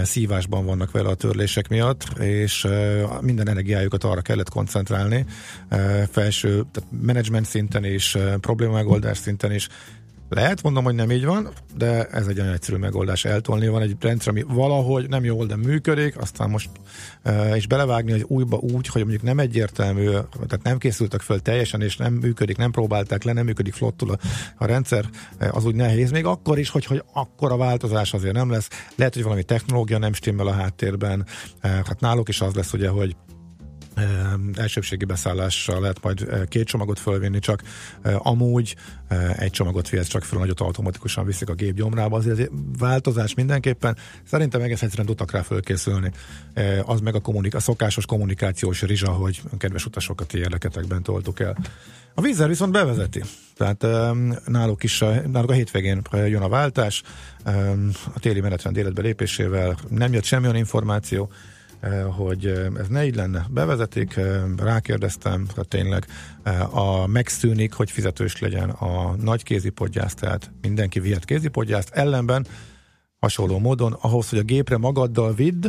szívásban 0.03 0.65
vannak 0.65 0.91
vele 0.91 1.09
a 1.09 1.15
törlések 1.15 1.69
miatt, 1.69 2.19
és 2.19 2.67
minden 3.21 3.49
energiájukat 3.49 4.05
arra 4.05 4.21
kellett 4.21 4.51
koncentrálni, 4.51 5.27
felső, 6.11 6.65
tehát 6.73 6.91
menedzsment 6.91 7.47
szinten 7.47 7.85
is, 7.85 8.17
problémamegoldás 8.41 9.19
szinten 9.19 9.53
is, 9.53 9.69
lehet, 10.35 10.63
mondom, 10.63 10.85
hogy 10.85 10.95
nem 10.95 11.11
így 11.11 11.25
van, 11.25 11.49
de 11.77 12.07
ez 12.07 12.27
egy 12.27 12.41
olyan 12.41 12.53
egyszerű 12.53 12.79
megoldás 12.79 13.25
eltolni. 13.25 13.69
Van 13.69 13.83
egy 13.83 13.97
rendszer, 14.01 14.29
ami 14.29 14.43
valahogy 14.49 15.09
nem 15.09 15.25
jól, 15.25 15.47
de 15.47 15.57
működik, 15.57 16.21
aztán 16.21 16.51
most 16.51 16.71
és 17.55 17.67
belevágni 17.67 18.11
hogy 18.11 18.25
újba 18.29 18.57
úgy, 18.57 18.87
hogy 18.87 19.01
mondjuk 19.01 19.23
nem 19.23 19.39
egyértelmű, 19.39 20.07
tehát 20.07 20.63
nem 20.63 20.79
készültek 20.79 21.21
föl 21.21 21.41
teljesen, 21.41 21.81
és 21.81 21.97
nem 21.97 22.13
működik, 22.13 22.57
nem 22.57 22.71
próbálták 22.71 23.23
le, 23.23 23.33
nem 23.33 23.45
működik 23.45 23.75
flottul 23.75 24.11
a, 24.11 24.19
a 24.57 24.67
rendszer, 24.67 25.05
az 25.51 25.65
úgy 25.65 25.75
nehéz. 25.75 26.11
Még 26.11 26.25
akkor 26.25 26.59
is, 26.59 26.71
hogy, 26.71 26.85
hogy 26.85 27.03
akkor 27.13 27.53
a 27.53 27.57
változás 27.57 28.13
azért 28.15 28.35
nem 28.35 28.51
lesz. 28.51 28.69
Lehet, 28.97 29.15
hogy 29.15 29.23
valami 29.23 29.43
technológia 29.43 29.99
nem 29.99 30.13
stimmel 30.13 30.47
a 30.47 30.53
háttérben. 30.53 31.27
Uh, 31.63 31.71
hát 31.71 32.01
náluk 32.01 32.29
is 32.29 32.41
az 32.41 32.55
lesz 32.55 32.73
ugye, 32.73 32.89
hogy 32.89 33.17
elsőbségi 34.55 35.05
beszállással 35.05 35.81
lehet 35.81 36.03
majd 36.03 36.49
két 36.49 36.67
csomagot 36.67 36.99
fölvinni, 36.99 37.39
csak 37.39 37.63
amúgy 38.19 38.77
egy 39.37 39.51
csomagot 39.51 39.89
vihetsz 39.89 40.09
csak 40.09 40.25
föl, 40.25 40.39
nagyot 40.39 40.61
automatikusan 40.61 41.25
viszik 41.25 41.49
a 41.49 41.55
gép 41.55 41.75
gyomrába. 41.75 42.17
Azért 42.17 42.51
változás 42.79 43.35
mindenképpen. 43.35 43.97
Szerintem 44.25 44.61
egész 44.61 44.83
egyszerűen 44.83 45.07
tudtak 45.07 45.31
rá 45.31 45.43
fölkészülni. 45.43 46.13
Az 46.83 47.01
meg 47.01 47.15
a, 47.15 47.21
kommunik- 47.21 47.55
a 47.55 47.61
szokásos 47.61 48.07
kommunikációs 48.07 48.83
rizsa, 48.83 49.11
hogy 49.11 49.43
kedves 49.59 49.87
utasokat 49.87 50.27
ti 50.27 50.39
érdeketekben 50.39 51.03
toltuk 51.03 51.41
el. 51.41 51.57
A 52.15 52.21
vízzel 52.21 52.49
viszont 52.49 52.73
bevezeti. 52.73 53.23
Tehát 53.57 53.87
náluk 54.47 54.83
is, 54.83 54.99
náluk 55.27 55.51
a 55.51 55.53
hétvégén 55.53 56.03
jön 56.13 56.43
a 56.43 56.49
váltás, 56.49 57.03
a 58.15 58.21
téli 58.21 58.41
menetrend 58.41 58.77
életbe 58.77 59.03
lépésével 59.03 59.77
nem 59.89 60.13
jött 60.13 60.25
semmilyen 60.25 60.57
információ, 60.57 61.31
hogy 62.17 62.47
ez 62.79 62.89
ne 62.89 63.07
így 63.07 63.15
lenne. 63.15 63.47
Bevezetik, 63.51 64.21
rákérdeztem, 64.57 65.47
tehát 65.47 65.69
tényleg 65.69 66.07
a 66.71 67.07
megszűnik, 67.07 67.73
hogy 67.73 67.91
fizetős 67.91 68.41
legyen 68.41 68.71
a 68.71 69.15
nagy 69.17 69.43
kézipodgyász, 69.43 70.15
tehát 70.15 70.51
mindenki 70.61 71.01
vihet 71.01 71.25
kézipodgyászt, 71.25 71.91
ellenben 71.91 72.47
hasonló 73.25 73.59
módon, 73.59 73.93
ahhoz, 73.93 74.29
hogy 74.29 74.39
a 74.39 74.43
gépre 74.43 74.77
magaddal 74.77 75.35
vidd, 75.35 75.67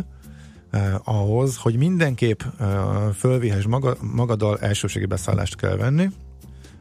eh, 0.70 0.96
ahhoz, 1.04 1.58
hogy 1.58 1.78
mindenképp 1.78 2.42
eh, 2.60 2.68
fölvihess 3.14 3.66
maga, 3.66 3.98
magaddal 4.02 4.60
elsőségi 4.60 5.06
beszállást 5.06 5.56
kell 5.56 5.76
venni. 5.76 6.10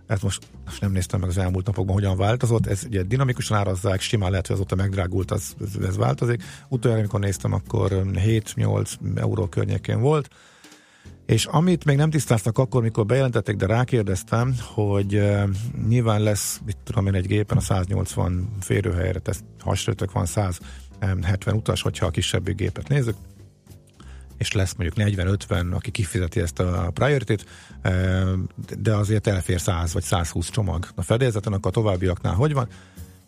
Ezt 0.07 0.23
most, 0.23 0.49
most 0.65 0.81
nem 0.81 0.93
néztem 0.93 1.21
meg 1.21 1.29
az 1.29 1.39
elmúlt 1.39 1.67
napokban, 1.67 1.95
hogyan 1.95 2.17
változott. 2.17 2.67
Ez 2.67 2.85
ugye 2.87 3.03
dinamikusan 3.03 3.59
árazzák, 3.59 4.01
simán 4.01 4.31
lehet, 4.31 4.47
hogy 4.47 4.57
azóta 4.57 4.75
megdrágult, 4.75 5.31
az, 5.31 5.55
ez, 5.61 5.85
ez 5.85 5.97
változik. 5.97 6.43
Utoljára, 6.69 7.01
amikor 7.01 7.21
néztem, 7.21 7.53
akkor 7.53 8.03
7-8 8.13 8.93
euró 9.15 9.47
környékén 9.47 10.01
volt. 10.01 10.29
És 11.27 11.45
amit 11.45 11.85
még 11.85 11.97
nem 11.97 12.11
tisztáztak 12.11 12.59
akkor, 12.59 12.83
mikor 12.83 13.07
bejelentették, 13.07 13.57
de 13.57 13.67
rákérdeztem, 13.67 14.57
hogy 14.75 15.15
uh, 15.15 15.43
nyilván 15.89 16.23
lesz, 16.23 16.61
mit 16.65 16.77
tudom 16.85 17.07
én, 17.07 17.15
egy 17.15 17.27
gépen 17.27 17.57
a 17.57 17.61
180 17.61 18.49
férőhelyre, 18.61 19.19
tehát 19.19 19.45
hasonlítok 19.61 20.13
van 20.13 20.27
170 20.27 21.55
utas, 21.55 21.83
hogyha 21.83 22.07
a 22.07 22.11
kisebbik 22.11 22.57
gépet 22.57 22.89
nézzük, 22.89 23.17
és 24.39 24.53
lesz 24.53 24.75
mondjuk 24.75 25.09
40-50, 25.09 25.73
aki 25.73 25.91
kifizeti 25.91 26.41
ezt 26.41 26.59
a 26.59 26.91
priority-t, 26.95 27.47
de 28.79 28.95
azért 28.95 29.27
elfér 29.27 29.61
100 29.61 29.93
vagy 29.93 30.03
120 30.03 30.51
csomag 30.51 30.89
a 30.95 31.03
fedélzeten, 31.03 31.53
akkor 31.53 31.71
a 31.71 31.75
továbbiaknál 31.75 32.35
hogy 32.35 32.53
van, 32.53 32.69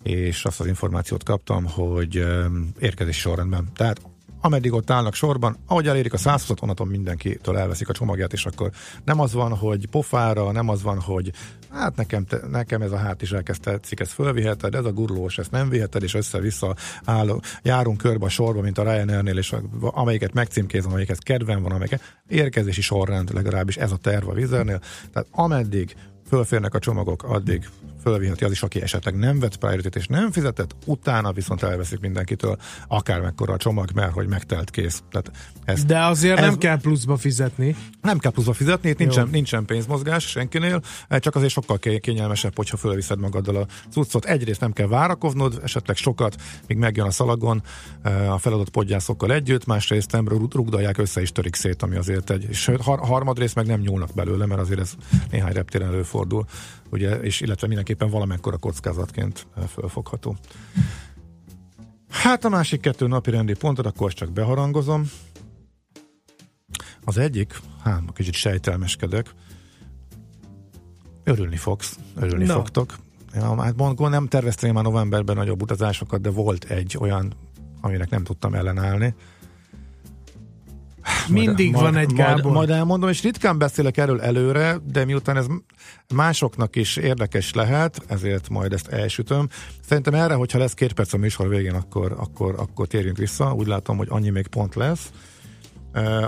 és 0.02 0.44
azt 0.44 0.60
az 0.60 0.66
információt 0.66 1.22
kaptam, 1.22 1.64
hogy 1.64 2.26
érkezési 2.78 3.20
sorrendben. 3.20 3.68
Tehát 3.75 4.00
ameddig 4.40 4.73
ott 4.73 4.90
állnak 4.90 5.14
sorban, 5.14 5.57
ahogy 5.66 5.88
elérik 5.88 6.12
a 6.12 6.16
120-at, 6.16 6.62
onnantól 6.62 6.87
mindenkitől 6.87 7.59
elveszik 7.59 7.88
a 7.88 7.93
csomagját, 7.93 8.33
és 8.33 8.47
akkor 8.47 8.71
nem 9.05 9.21
az 9.21 9.33
van, 9.33 9.57
hogy 9.57 9.87
pofára, 9.87 10.52
nem 10.52 10.69
az 10.69 10.83
van, 10.83 11.00
hogy 11.00 11.33
hát 11.71 11.97
nekem, 11.97 12.25
te, 12.25 12.40
nekem 12.50 12.83
ez 12.83 12.93
a 12.93 12.97
hát 12.97 13.23
is 13.23 13.33
elkezd 13.33 13.61
tetszik, 13.61 14.00
ezt 14.00 14.12
fölviheted, 14.12 14.75
ez 14.75 14.85
a 14.85 14.93
gurulós, 14.93 15.38
ezt 15.38 15.50
nem 15.50 15.69
viheted, 15.69 16.02
és 16.02 16.14
össze-vissza 16.14 16.76
álló, 17.05 17.43
járunk 17.62 17.99
körbe 17.99 18.25
a 18.25 18.28
sorba, 18.28 18.61
mint 18.61 18.78
a 18.78 18.83
Ryanairnél, 18.83 19.38
és 19.38 19.55
amelyiket 19.81 20.33
megcímkézem, 20.33 20.90
amelyiket 20.90 21.23
kedven 21.23 21.62
van, 21.62 21.73
amelyiket 21.73 22.16
érkezési 22.28 22.81
sorrend, 22.81 23.35
legalábbis 23.35 23.76
ez 23.76 23.93
a 23.93 23.97
terv 23.97 24.28
a 24.28 24.33
vizernél. 24.33 24.81
Tehát 25.12 25.28
ameddig 25.31 25.97
fölférnek 26.28 26.75
a 26.75 26.78
csomagok, 26.78 27.23
addig 27.23 27.69
fölviheti 28.08 28.44
az 28.44 28.50
is, 28.50 28.62
aki 28.62 28.82
esetleg 28.82 29.16
nem 29.16 29.38
vett 29.38 29.56
priority 29.56 29.96
és 29.96 30.06
nem 30.06 30.30
fizetett, 30.32 30.76
utána 30.84 31.32
viszont 31.32 31.62
elveszik 31.62 32.00
mindenkitől 32.00 32.56
akármekkora 32.88 33.52
a 33.52 33.56
csomag, 33.56 33.90
mert 33.94 34.12
hogy 34.12 34.28
megtelt 34.28 34.70
kész. 34.70 35.02
Tehát 35.10 35.30
ez, 35.64 35.84
De 35.84 36.04
azért 36.04 36.38
ez, 36.38 36.44
nem 36.44 36.58
kell 36.58 36.80
pluszba 36.80 37.16
fizetni. 37.16 37.76
Nem 38.02 38.18
kell 38.18 38.30
pluszba 38.30 38.52
fizetni, 38.52 38.88
itt 38.88 38.98
nincsen, 38.98 39.28
nincsen 39.32 39.64
pénzmozgás 39.64 40.25
senkinél, 40.26 40.82
csak 41.08 41.34
azért 41.34 41.52
sokkal 41.52 41.78
kényelmesebb, 41.78 42.56
hogyha 42.56 42.76
fölviszed 42.76 43.18
magaddal 43.18 43.56
a 43.56 43.66
cuccot. 43.90 44.25
Egyrészt 44.25 44.60
nem 44.60 44.72
kell 44.72 44.86
várakoznod, 44.86 45.60
esetleg 45.62 45.96
sokat, 45.96 46.36
míg 46.66 46.76
megjön 46.76 47.06
a 47.06 47.10
szalagon 47.10 47.62
a 48.28 48.38
feladott 48.38 48.70
podgyászokkal 48.70 49.32
együtt, 49.32 49.66
másrészt 49.66 50.12
nem 50.12 50.28
rugdalják 50.28 50.98
össze 50.98 51.20
és 51.20 51.32
törik 51.32 51.54
szét, 51.54 51.82
ami 51.82 51.96
azért 51.96 52.30
egy, 52.30 52.46
és 52.48 52.70
harmadrészt 52.84 53.54
meg 53.54 53.66
nem 53.66 53.80
nyúlnak 53.80 54.10
belőle, 54.14 54.46
mert 54.46 54.60
azért 54.60 54.80
ez 54.80 54.94
néhány 55.30 55.52
reptéren 55.52 55.88
előfordul 55.88 56.44
ugye, 56.90 57.21
és 57.21 57.40
illetve 57.40 57.66
mindenképpen 57.66 58.11
valamekkora 58.11 58.57
kockázatként 58.57 59.47
eh, 59.57 59.64
fölfogható. 59.64 60.37
Hát 62.09 62.45
a 62.45 62.49
másik 62.49 62.81
kettő 62.81 63.07
napi 63.07 63.31
rendi 63.31 63.55
pontot 63.55 63.87
akkor 63.87 64.12
csak 64.12 64.33
beharangozom. 64.33 65.11
Az 67.05 67.19
egyik, 67.19 67.61
hát 67.83 68.02
kicsit 68.14 68.35
sejtelmeskedek, 68.35 69.35
örülni 71.25 71.57
fogsz, 71.57 71.99
örülni 72.16 72.45
no. 72.45 72.55
fogtok. 72.55 72.97
Ja, 73.35 73.62
hát 73.62 73.76
mondom, 73.76 74.11
nem 74.11 74.26
terveztem 74.26 74.73
már 74.73 74.85
novemberben 74.85 75.37
nagyobb 75.37 75.62
utazásokat, 75.62 76.21
de 76.21 76.31
volt 76.31 76.64
egy 76.64 76.97
olyan, 77.00 77.33
aminek 77.81 78.11
nem 78.11 78.25
tudtam 78.25 78.55
ellenállni 78.55 79.14
mindig 81.28 81.73
majd, 81.73 81.85
van 81.85 81.97
egy 81.97 82.12
Gábor. 82.12 82.42
Majd, 82.42 82.54
majd 82.54 82.71
elmondom, 82.71 83.09
és 83.09 83.23
ritkán 83.23 83.59
beszélek 83.59 83.97
erről 83.97 84.21
előre, 84.21 84.76
de 84.92 85.04
miután 85.04 85.37
ez 85.37 85.47
másoknak 86.14 86.76
is 86.76 86.97
érdekes 86.97 87.54
lehet, 87.54 88.02
ezért 88.06 88.49
majd 88.49 88.73
ezt 88.73 88.88
elsütöm. 88.88 89.49
Szerintem 89.88 90.14
erre, 90.14 90.35
hogyha 90.35 90.59
lesz 90.59 90.75
két 90.75 90.92
perc 90.92 91.12
a 91.12 91.16
műsor 91.16 91.49
végén, 91.49 91.75
akkor, 91.75 92.14
akkor, 92.18 92.54
akkor 92.59 92.87
térjünk 92.87 93.16
vissza. 93.16 93.54
Úgy 93.54 93.66
látom, 93.66 93.97
hogy 93.97 94.09
annyi 94.11 94.30
még 94.30 94.47
pont 94.47 94.75
lesz. 94.75 95.11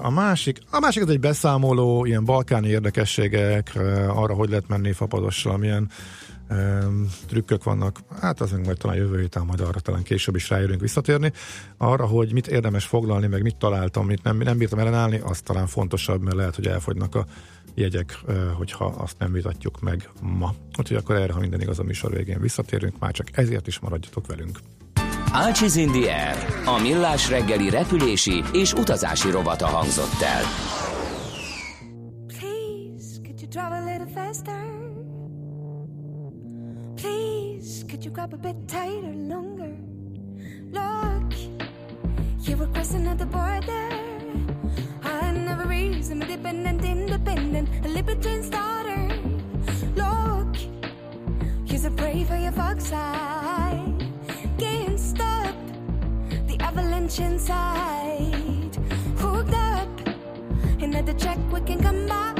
A 0.03 0.11
másik, 0.11 0.59
a 0.71 0.79
másik 0.81 1.03
az 1.03 1.09
egy 1.09 1.21
beszámoló, 1.21 2.05
ilyen 2.05 2.25
balkáni 2.25 2.69
érdekességek, 2.69 3.73
arra, 4.09 4.35
hogy 4.35 4.49
lehet 4.49 4.69
menni 4.69 4.93
fapadossal, 4.93 5.57
milyen 5.57 5.91
trükkök 7.27 7.65
vannak, 7.65 7.99
hát 8.21 8.41
az 8.41 8.51
majd 8.51 8.79
talán 8.79 8.97
jövő 8.97 9.21
héten, 9.21 9.45
majd 9.45 9.61
arra 9.61 9.81
talán 9.81 10.03
később 10.03 10.35
is 10.35 10.51
rájövünk 10.51 10.81
visszatérni. 10.81 11.33
Arra, 11.77 12.07
hogy 12.07 12.33
mit 12.33 12.47
érdemes 12.47 12.85
foglalni, 12.85 13.27
meg 13.27 13.43
mit 13.43 13.57
találtam, 13.57 14.07
mit 14.07 14.23
nem, 14.23 14.37
nem 14.37 14.59
bírtam 14.59 14.79
ellenállni, 14.79 15.21
az 15.25 15.41
talán 15.41 15.67
fontosabb, 15.67 16.23
mert 16.23 16.37
lehet, 16.37 16.55
hogy 16.55 16.67
elfogynak 16.67 17.15
a 17.15 17.27
jegyek, 17.75 18.19
hogyha 18.57 18.85
azt 18.85 19.19
nem 19.19 19.33
vitatjuk 19.33 19.81
meg 19.81 20.11
ma. 20.21 20.55
Úgyhogy 20.79 20.97
akkor 20.97 21.17
erre, 21.17 21.33
ha 21.33 21.41
minden 21.41 21.61
igaz 21.61 21.79
a 21.79 21.83
műsor 21.83 22.11
végén 22.11 22.41
visszatérünk, 22.41 22.99
már 22.99 23.13
csak 23.13 23.27
ezért 23.33 23.67
is 23.67 23.79
maradjatok 23.79 24.27
velünk. 24.27 24.59
Ácsiz 25.33 25.77
Air, 25.77 26.37
a 26.65 26.81
millás 26.83 27.29
reggeli 27.29 27.71
repülési 27.71 28.43
és 28.53 28.73
utazási 28.73 29.31
rovata 29.31 29.67
hangzott 29.67 30.21
el. 30.23 30.43
Please, 32.27 33.21
could 33.23 33.41
you 33.41 33.49
travel 33.51 33.83
a 33.83 33.91
little 33.91 34.23
faster? 34.25 34.58
Could 37.89 38.05
you 38.05 38.11
grab 38.11 38.35
a 38.35 38.37
bit 38.37 38.69
tighter, 38.69 39.15
longer? 39.15 39.75
Look, 40.71 41.33
you 42.47 42.57
were 42.59 42.67
crossing 42.67 43.07
at 43.07 43.17
the 43.17 43.25
border. 43.25 43.89
I 45.03 45.33
never 45.33 45.67
reason, 45.67 46.21
independent, 46.21 46.85
independent, 46.85 47.87
a 47.87 47.89
libertine's 47.89 48.51
daughter. 48.51 49.09
Look, 49.97 50.55
you're 51.65 51.79
so 51.79 51.89
brave 51.89 52.29
for 52.29 52.37
your 52.37 52.53
fox 52.53 52.85
side. 52.85 54.07
Can't 54.59 55.01
stop 55.01 55.57
the 56.47 56.59
avalanche 56.61 57.21
inside. 57.21 58.77
Hooked 59.17 59.55
up, 59.55 59.89
and 60.83 60.95
at 60.95 61.07
the 61.07 61.15
check 61.15 61.39
we 61.51 61.63
can 61.63 61.83
come 61.83 62.07
by. 62.07 62.38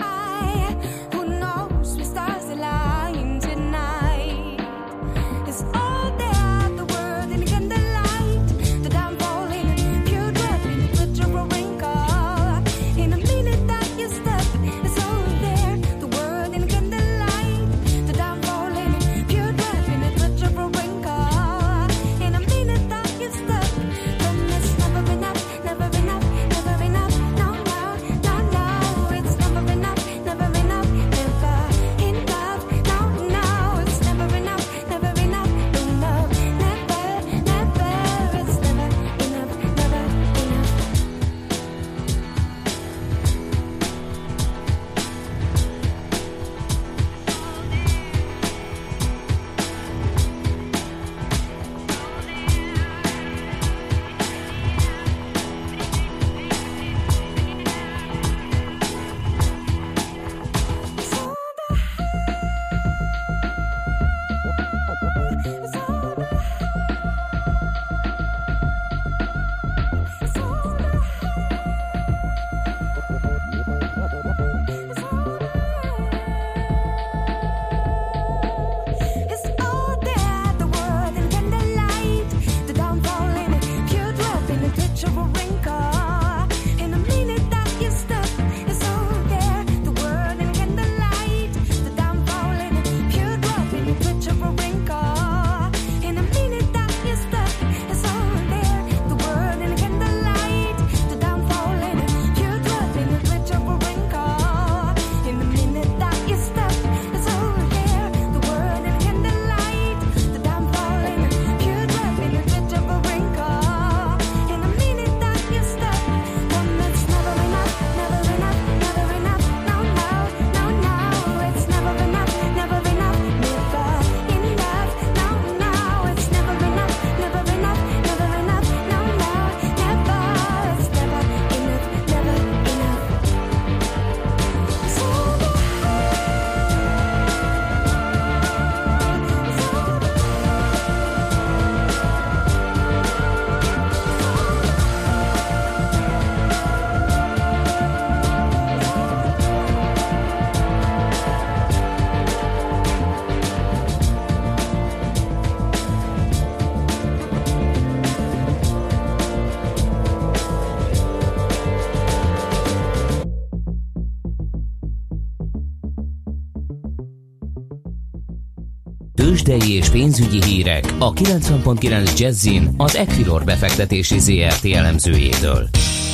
Tőzsdei 169.19 169.73
és 169.73 169.91
pénzügyi 169.91 170.43
hírek 170.45 170.85
a 170.99 171.13
90.9 171.13 172.19
Jazzin 172.19 172.69
az 172.77 172.97
Equilor 172.97 173.45
befektetési 173.45 174.19
ZRT 174.19 174.65
elemzőjétől. 174.65 175.69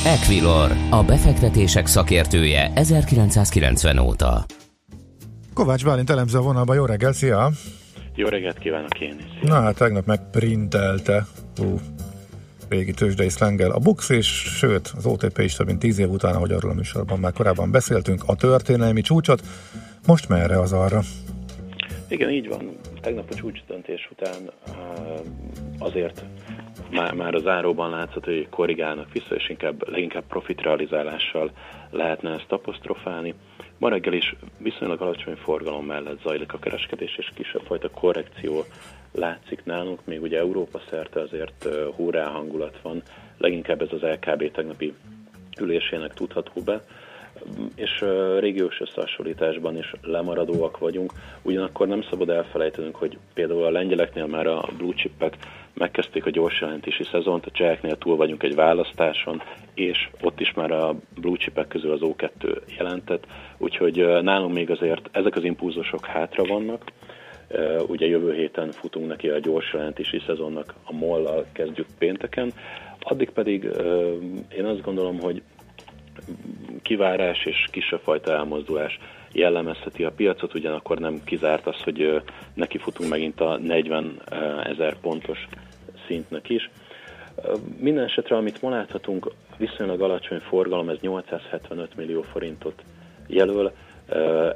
Equilor, 0.05 0.71
a 0.89 1.03
befektetések 1.03 1.85
szakértője 1.85 2.71
1990 2.75 3.97
óta. 3.97 4.45
Kovács 5.53 5.85
Bálint 5.85 6.09
elemző 6.09 6.37
a 6.37 6.41
vonalban, 6.41 6.75
jó 6.75 6.85
reggel, 6.85 7.13
szia! 7.13 7.51
Jó 8.15 8.27
reggelt 8.27 8.57
kívánok 8.57 8.99
én 8.99 9.15
is. 9.19 9.49
Na 9.49 9.61
hát 9.61 9.75
tegnap 9.75 10.05
megprintelte, 10.05 11.27
ú, 11.61 11.79
régi 12.69 12.91
tőzsdei 12.91 13.29
szlengel 13.29 13.71
a 13.71 13.79
Bux, 13.79 14.09
és 14.09 14.27
sőt, 14.57 14.93
az 14.97 15.05
OTP 15.05 15.39
is 15.39 15.53
több 15.53 15.67
mint 15.67 15.79
tíz 15.79 15.97
év 15.97 16.09
után, 16.09 16.35
ahogy 16.35 16.51
arról 16.51 16.71
a 16.71 16.75
műsorban 16.75 17.19
már 17.19 17.33
korábban 17.33 17.71
beszéltünk, 17.71 18.23
a 18.25 18.35
történelmi 18.35 19.01
csúcsot, 19.01 19.43
most 20.05 20.29
merre 20.29 20.59
az 20.59 20.71
arra? 20.71 21.01
Igen, 22.07 22.29
így 22.29 22.47
van. 22.47 22.77
Tegnap 23.05 23.31
a 23.31 23.35
csúcsdöntés 23.35 24.09
után 24.11 24.51
azért 25.79 26.25
már, 26.91 27.13
már 27.13 27.35
az 27.35 27.47
áróban 27.47 27.89
látszott, 27.89 28.25
hogy 28.25 28.49
korrigálnak 28.49 29.11
vissza, 29.11 29.35
és 29.35 29.49
inkább, 29.49 29.89
leginkább 29.89 30.23
profitrealizálással 30.27 31.51
lehetne 31.89 32.29
ezt 32.29 32.51
apostrofálni. 32.51 33.33
Ma 33.77 33.89
reggel 33.89 34.13
is 34.13 34.35
viszonylag 34.57 35.01
alacsony 35.01 35.35
forgalom 35.35 35.85
mellett 35.85 36.21
zajlik 36.21 36.53
a 36.53 36.59
kereskedés, 36.59 37.17
és 37.17 37.31
kisebb 37.35 37.61
fajta 37.65 37.89
korrekció 37.89 38.63
látszik 39.11 39.63
nálunk, 39.63 40.05
még 40.05 40.21
ugye 40.21 40.37
Európa 40.37 40.81
szerte 40.89 41.19
azért 41.19 41.67
húrá 41.95 42.25
hangulat 42.25 42.79
van, 42.81 43.03
leginkább 43.37 43.81
ez 43.81 43.91
az 43.91 44.01
LKB 44.01 44.51
tegnapi 44.51 44.93
ülésének 45.59 46.13
tudható 46.13 46.61
be, 46.61 46.85
és 47.75 48.05
régiós 48.39 48.81
összehasonlításban 48.81 49.77
is 49.77 49.93
lemaradóak 50.01 50.77
vagyunk, 50.77 51.11
ugyanakkor 51.41 51.87
nem 51.87 52.01
szabad 52.09 52.29
elfelejtenünk, 52.29 52.95
hogy 52.95 53.17
például 53.33 53.63
a 53.63 53.71
lengyeleknél 53.71 54.25
már 54.25 54.47
a 54.47 54.69
blue 54.77 54.93
chipek 54.93 55.37
megkezdték 55.73 56.25
a 56.25 56.29
gyors 56.29 56.61
jelentési 56.61 57.03
szezont, 57.03 57.45
a 57.45 57.51
cseheknél 57.51 57.97
túl 57.97 58.15
vagyunk 58.15 58.43
egy 58.43 58.55
választáson, 58.55 59.41
és 59.73 60.09
ott 60.21 60.39
is 60.39 60.53
már 60.53 60.71
a 60.71 60.95
blue 61.19 61.37
chipek 61.37 61.67
közül 61.67 61.91
az 61.91 61.99
O2 62.01 62.61
jelentett, 62.77 63.25
úgyhogy 63.57 64.21
nálunk 64.21 64.53
még 64.53 64.69
azért 64.69 65.09
ezek 65.11 65.35
az 65.35 65.43
impulzusok 65.43 66.05
hátra 66.05 66.43
vannak, 66.43 66.91
ugye 67.87 68.05
jövő 68.05 68.33
héten 68.33 68.71
futunk 68.71 69.07
neki 69.07 69.29
a 69.29 69.39
gyors 69.39 69.73
jelentési 69.73 70.21
szezonnak, 70.25 70.73
a 70.83 70.93
mollal 70.93 71.45
kezdjük 71.51 71.87
pénteken, 71.97 72.53
addig 72.99 73.29
pedig 73.29 73.63
én 74.57 74.65
azt 74.65 74.81
gondolom, 74.81 75.19
hogy 75.19 75.41
kivárás 76.81 77.45
és 77.45 77.67
kisebb 77.71 77.99
fajta 77.99 78.31
elmozdulás 78.31 78.99
jellemezheti 79.31 80.03
a 80.03 80.11
piacot, 80.11 80.53
ugyanakkor 80.53 80.97
nem 80.99 81.23
kizárt 81.23 81.67
az, 81.67 81.81
hogy 81.83 82.21
neki 82.53 82.77
futunk 82.77 83.09
megint 83.09 83.39
a 83.39 83.57
40 83.57 84.21
ezer 84.63 84.99
pontos 84.99 85.47
szintnek 86.07 86.49
is. 86.49 86.69
Minden 87.79 88.03
esetre, 88.03 88.35
amit 88.35 88.61
ma 88.61 88.69
láthatunk, 88.69 89.31
viszonylag 89.57 90.01
alacsony 90.01 90.39
forgalom, 90.39 90.89
ez 90.89 90.97
875 90.99 91.95
millió 91.95 92.21
forintot 92.21 92.83
jelöl, 93.27 93.71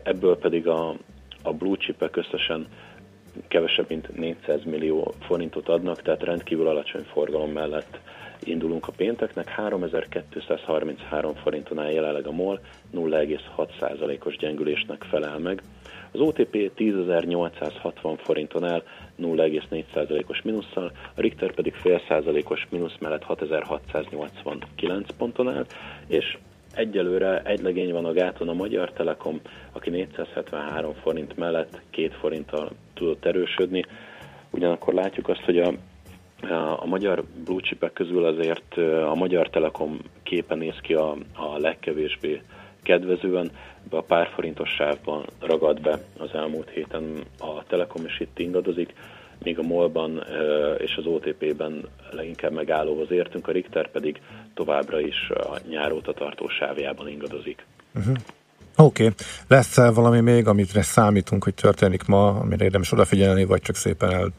ebből 0.03 0.37
pedig 0.37 0.67
a, 0.67 0.95
a 1.43 1.53
blue 1.53 1.77
chipek 1.77 2.15
összesen 2.15 2.67
kevesebb, 3.47 3.85
mint 3.89 4.17
400 4.17 4.63
millió 4.63 5.13
forintot 5.19 5.69
adnak, 5.69 6.01
tehát 6.01 6.23
rendkívül 6.23 6.67
alacsony 6.67 7.03
forgalom 7.03 7.51
mellett 7.51 7.99
indulunk 8.43 8.87
a 8.87 8.91
pénteknek. 8.97 9.47
3233 9.47 11.35
forinton 11.35 11.79
áll 11.79 11.91
jelenleg 11.91 12.27
a 12.27 12.31
MOL, 12.31 12.59
0,6%-os 12.95 14.37
gyengülésnek 14.37 15.03
felel 15.03 15.37
meg. 15.37 15.61
Az 16.11 16.19
OTP 16.19 16.71
10.860 16.77 18.17
forinton 18.23 18.63
áll 18.63 18.83
0,4%-os 19.21 20.41
mínusszal, 20.41 20.91
a 21.15 21.21
Richter 21.21 21.53
pedig 21.53 21.73
fél 21.73 22.01
százalékos 22.07 22.67
mínusz 22.69 22.97
mellett 22.99 23.25
6.689 23.27 25.07
ponton 25.17 25.49
áll, 25.49 25.65
és 26.07 26.37
egyelőre 26.73 27.41
egy 27.41 27.61
legény 27.61 27.91
van 27.91 28.05
a 28.05 28.13
gáton 28.13 28.49
a 28.49 28.53
Magyar 28.53 28.91
Telekom, 28.91 29.39
aki 29.71 29.89
473 29.89 30.93
forint 30.93 31.37
mellett 31.37 31.81
két 31.89 32.13
forinttal 32.13 32.71
tudott 32.93 33.25
erősödni. 33.25 33.85
Ugyanakkor 34.49 34.93
látjuk 34.93 35.27
azt, 35.27 35.43
hogy 35.43 35.59
a 35.59 35.73
a 36.79 36.85
magyar 36.85 37.23
blue 37.45 37.61
chipek 37.61 37.93
közül 37.93 38.25
azért 38.25 38.77
a 39.11 39.15
Magyar 39.15 39.49
Telekom 39.49 39.99
képe 40.23 40.55
néz 40.55 40.75
ki 40.81 40.93
a, 40.93 41.11
a 41.33 41.57
legkevésbé 41.57 42.41
kedvezően, 42.83 43.51
be 43.89 43.97
a 43.97 44.01
pár 44.01 44.29
forintos 44.33 44.69
sávban 44.69 45.25
ragad 45.39 45.81
be 45.81 45.99
az 46.17 46.29
elmúlt 46.33 46.69
héten 46.69 47.23
a 47.39 47.63
Telekom 47.63 48.05
is 48.05 48.19
itt 48.19 48.39
ingadozik, 48.39 48.93
míg 49.43 49.59
a 49.59 49.61
MOL-ban 49.61 50.23
és 50.77 50.95
az 50.95 51.05
OTP-ben 51.05 51.85
leginkább 52.11 52.51
megállóhoz 52.51 53.11
értünk, 53.11 53.47
a 53.47 53.51
Richter 53.51 53.91
pedig 53.91 54.21
továbbra 54.53 54.99
is 54.99 55.29
a 55.29 55.57
nyáróta 55.69 56.13
tartó 56.13 56.47
sávjában 56.47 57.07
ingadozik. 57.07 57.65
Uh-huh. 57.95 58.15
Oké, 58.75 59.03
okay. 59.03 59.15
lesz 59.47 59.75
valami 59.75 60.19
még, 60.19 60.47
amit 60.47 60.83
számítunk, 60.83 61.43
hogy 61.43 61.53
történik 61.53 62.05
ma, 62.05 62.27
amire 62.27 62.63
érdemes 62.63 62.91
odafigyelni, 62.91 63.45
vagy 63.45 63.61
csak 63.61 63.75
szépen 63.75 64.11
el 64.11 64.31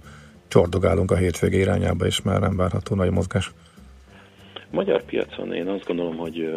csordogálunk 0.50 1.10
a 1.10 1.16
hétvége 1.16 1.58
irányába, 1.58 2.06
és 2.06 2.22
már 2.22 2.40
nem 2.40 2.56
várható 2.56 2.94
nagy 2.94 3.10
mozgás. 3.10 3.50
Magyar 4.70 5.02
piacon 5.02 5.52
én 5.52 5.68
azt 5.68 5.86
gondolom, 5.86 6.16
hogy 6.16 6.54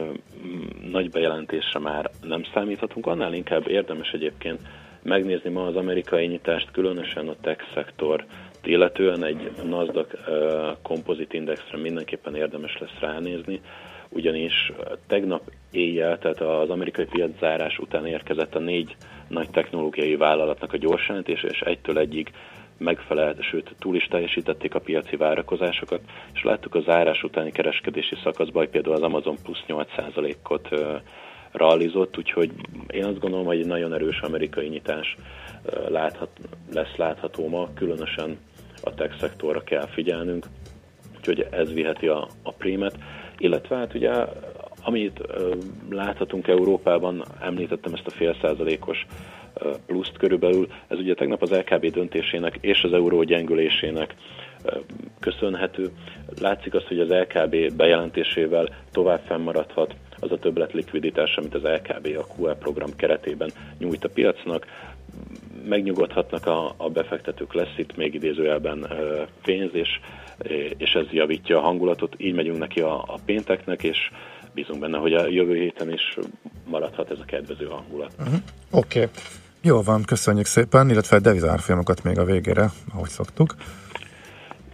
nagy 0.91 1.10
bejelentésre 1.10 1.79
már 1.79 2.12
nem 2.21 2.43
számíthatunk, 2.53 3.08
annál 3.08 3.34
inkább 3.34 3.67
érdemes 3.67 4.12
egyébként 4.12 4.60
megnézni 5.01 5.49
ma 5.49 5.65
az 5.65 5.75
amerikai 5.75 6.25
nyitást, 6.25 6.71
különösen 6.71 7.27
a 7.27 7.36
tech 7.41 7.63
szektor 7.73 8.25
illetően 8.63 9.23
egy 9.23 9.51
Nasdaq 9.69 10.17
kompozit 10.82 11.34
indexre 11.34 11.77
mindenképpen 11.77 12.36
érdemes 12.36 12.77
lesz 12.79 12.99
ránézni, 12.99 13.62
ugyanis 14.10 14.71
tegnap 15.08 15.51
éjjel, 15.71 16.19
tehát 16.19 16.41
az 16.41 16.69
amerikai 16.69 17.06
piac 17.06 17.39
zárás 17.39 17.77
után 17.77 18.06
érkezett 18.06 18.56
a 18.56 18.60
négy 18.60 18.95
nagy 19.27 19.49
technológiai 19.49 20.15
vállalatnak 20.15 20.73
a 20.73 20.77
gyorsjelentése, 20.77 21.47
és 21.47 21.60
egytől 21.62 21.97
egyig 21.97 22.32
megfelelt, 22.78 23.42
sőt 23.42 23.76
túl 23.80 23.96
is 23.96 24.06
teljesítették 24.06 24.76
a 24.76 24.80
piaci 24.80 25.16
várakozásokat, 25.16 26.02
és 26.34 26.44
láttuk 26.44 26.76
a 26.76 26.82
zárás 26.82 27.24
utáni 27.24 27.52
kereskedési 27.52 28.16
szakaszban, 28.24 28.70
például 28.70 28.96
az 28.96 29.02
Amazon 29.02 29.36
plusz 29.44 29.64
8%-ot 29.68 30.70
realizott, 31.52 32.18
úgyhogy 32.18 32.52
én 32.88 33.06
azt 33.06 33.20
gondolom, 33.20 33.46
hogy 33.46 33.60
egy 33.60 33.66
nagyon 33.66 33.94
erős 33.94 34.20
amerikai 34.20 34.68
nyitás 34.68 35.16
láthat, 35.88 36.30
lesz 36.74 36.96
látható 36.96 37.48
ma, 37.48 37.70
különösen 37.74 38.38
a 38.84 38.94
tech 38.94 39.20
szektorra 39.20 39.64
kell 39.64 39.88
figyelnünk, 39.88 40.46
úgyhogy 41.18 41.48
ez 41.52 41.74
viheti 41.74 42.08
a, 42.08 42.28
a 42.44 42.52
prémet, 42.52 42.98
illetve 43.38 43.76
hát 43.76 43.94
ugye 43.94 44.12
amit 44.84 45.22
láthatunk 45.90 46.48
Európában, 46.48 47.24
említettem 47.40 47.94
ezt 47.94 48.08
a 48.08 48.12
fél 48.12 48.36
százalékos 48.42 49.06
pluszt 49.86 50.18
körülbelül. 50.18 50.68
Ez 50.88 50.98
ugye 50.98 51.13
tegnap 51.13 51.42
az 51.42 51.52
LKB 51.52 51.92
döntésének 51.92 52.58
és 52.62 52.84
az 52.84 52.94
euró 52.94 53.24
gyengülésének 53.24 54.16
köszönhető. 55.20 55.92
Látszik 56.39 56.74
azt, 56.74 56.88
hogy 56.88 57.00
az 57.00 57.10
LKB 57.10 57.74
bejelentésével 57.76 58.70
tovább 58.92 59.22
fennmaradhat 59.26 59.96
az 60.20 60.32
a 60.32 60.38
többlet 60.38 60.74
likviditás, 60.74 61.36
amit 61.36 61.56
az 61.56 61.62
LKB 61.63 62.18
a 62.18 62.34
QR 62.38 62.58
program 62.58 62.96
keretében 62.96 63.52
nyújt 63.78 64.04
a 64.04 64.10
piacnak. 64.10 64.66
Megnyugodhatnak 65.66 66.46
a, 66.46 66.74
a 66.78 66.89
befektetők, 66.89 67.54
lesz 67.54 67.78
itt 67.78 67.96
még 67.96 68.13
idézőjelben 68.13 68.88
pénz, 69.44 69.70
és, 69.74 70.00
és 70.78 70.94
ez 70.94 71.06
javítja 71.12 71.58
a 71.58 71.62
hangulatot. 71.62 72.16
Így 72.18 72.34
megyünk 72.34 72.58
neki 72.58 72.82
a, 72.82 73.02
a 73.02 73.20
pénteknek, 73.26 73.84
és 73.84 74.10
bízunk 74.54 74.80
benne, 74.80 74.98
hogy 74.98 75.13
a 75.13 75.28
jövő 75.28 75.56
héten 75.56 75.92
is 75.92 76.18
maradhat 76.66 77.12
ez 77.12 77.20
a 77.20 77.26
kedvező 77.26 77.66
hangulat. 77.66 78.13
Uh-huh. 78.20 78.36
Oké. 78.72 79.00
Okay. 79.00 79.12
Jó 79.65 79.82
van, 79.82 80.04
köszönjük 80.04 80.45
szépen, 80.45 80.89
illetve 80.89 81.19
devizárfolyamokat 81.19 82.04
még 82.04 82.19
a 82.19 82.23
végére, 82.23 82.69
ahogy 82.93 83.10
szoktuk. 83.10 83.56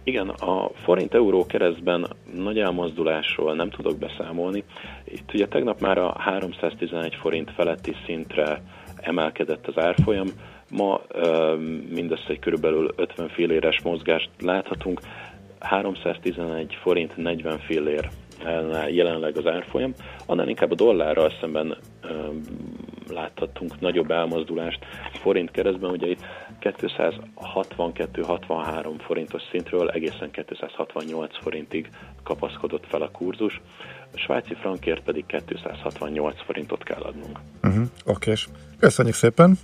Igen, 0.04 0.28
a 0.28 0.70
forint-euró 0.84 1.46
keresztben 1.46 2.06
nagy 2.34 2.58
elmozdulásról 2.58 3.54
nem 3.54 3.70
tudok 3.70 3.98
beszámolni. 3.98 4.64
Itt 5.04 5.34
ugye 5.34 5.48
tegnap 5.48 5.80
már 5.80 5.98
a 5.98 6.14
311 6.18 7.14
forint 7.20 7.50
feletti 7.50 7.96
szintre 8.06 8.62
emelkedett 8.96 9.66
az 9.66 9.82
árfolyam, 9.82 10.28
ma 10.70 11.00
mindössze 11.90 12.28
egy 12.28 12.38
körülbelül 12.38 12.92
50 12.96 13.28
filléres 13.28 13.82
mozgást 13.82 14.30
láthatunk, 14.38 15.00
311 15.60 16.78
forint 16.82 17.16
40 17.16 17.58
fillér 17.58 18.08
jelenleg 18.88 19.36
az 19.36 19.46
árfolyam, 19.46 19.94
annál 20.26 20.48
inkább 20.48 20.70
a 20.70 20.74
dollárral 20.74 21.32
szemben 21.40 21.76
láthattunk 23.12 23.80
nagyobb 23.80 24.10
elmozdulást 24.10 24.84
forint 25.12 25.50
keresztben, 25.50 25.90
ugye 25.90 26.06
itt 26.06 26.24
262-63 26.60 28.94
forintos 28.98 29.42
szintről 29.50 29.90
egészen 29.90 30.30
268 30.30 31.42
forintig 31.42 31.90
kapaszkodott 32.22 32.86
fel 32.86 33.02
a 33.02 33.10
kurzus, 33.10 33.60
a 34.14 34.18
svájci 34.18 34.54
frankért 34.54 35.02
pedig 35.02 35.26
268 35.26 36.42
forintot 36.42 36.82
kell 36.82 37.00
adnunk. 37.00 37.38
Uh-huh, 37.62 37.86
Oké, 38.04 38.32
köszönjük 38.78 39.14
szépen! 39.14 39.58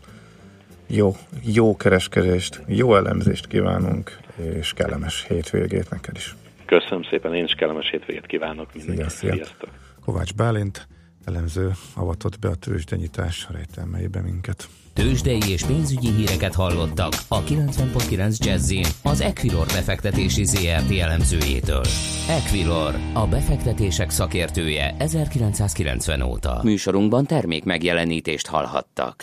jó, 0.86 1.16
jó 1.44 1.76
kereskedést, 1.76 2.62
jó 2.66 2.96
elemzést 2.96 3.46
kívánunk, 3.46 4.18
és 4.36 4.72
kellemes 4.72 5.24
hétvégét 5.28 5.90
neked 5.90 6.16
is. 6.16 6.34
Köszönöm 6.64 7.02
szépen, 7.02 7.34
én 7.34 7.44
is 7.44 7.52
kellemes 7.52 7.90
hétvégét 7.90 8.26
kívánok 8.26 8.74
mindenkinek. 8.74 9.10
Szia, 9.10 9.32
Sziasztok! 9.32 9.68
Kovács 10.04 10.34
Bálint, 10.34 10.88
elemző 11.26 11.72
avatott 11.94 12.38
be 12.38 12.48
a 12.48 12.54
tőzsdenyítás 12.54 13.46
rejtelmeibe 13.50 14.20
minket. 14.20 14.68
Tőzsdei 14.92 15.50
és 15.50 15.62
pénzügyi 15.62 16.10
híreket 16.10 16.54
hallottak 16.54 17.12
a 17.28 17.42
90.9 17.42 18.38
jazz 18.38 18.72
az 19.02 19.20
Equilor 19.20 19.66
befektetési 19.66 20.44
ZRT 20.44 20.90
elemzőjétől. 20.90 21.84
Equilor, 22.28 22.94
a 23.12 23.26
befektetések 23.26 24.10
szakértője 24.10 24.94
1990 24.98 26.22
óta. 26.22 26.60
Műsorunkban 26.62 27.26
termék 27.26 27.64
megjelenítést 27.64 28.46
hallhattak. 28.46 29.22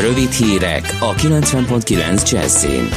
Rövid 0.00 0.30
hírek 0.30 0.96
a 1.00 1.14
90.9 1.14 2.30
Jazzin. 2.30 2.88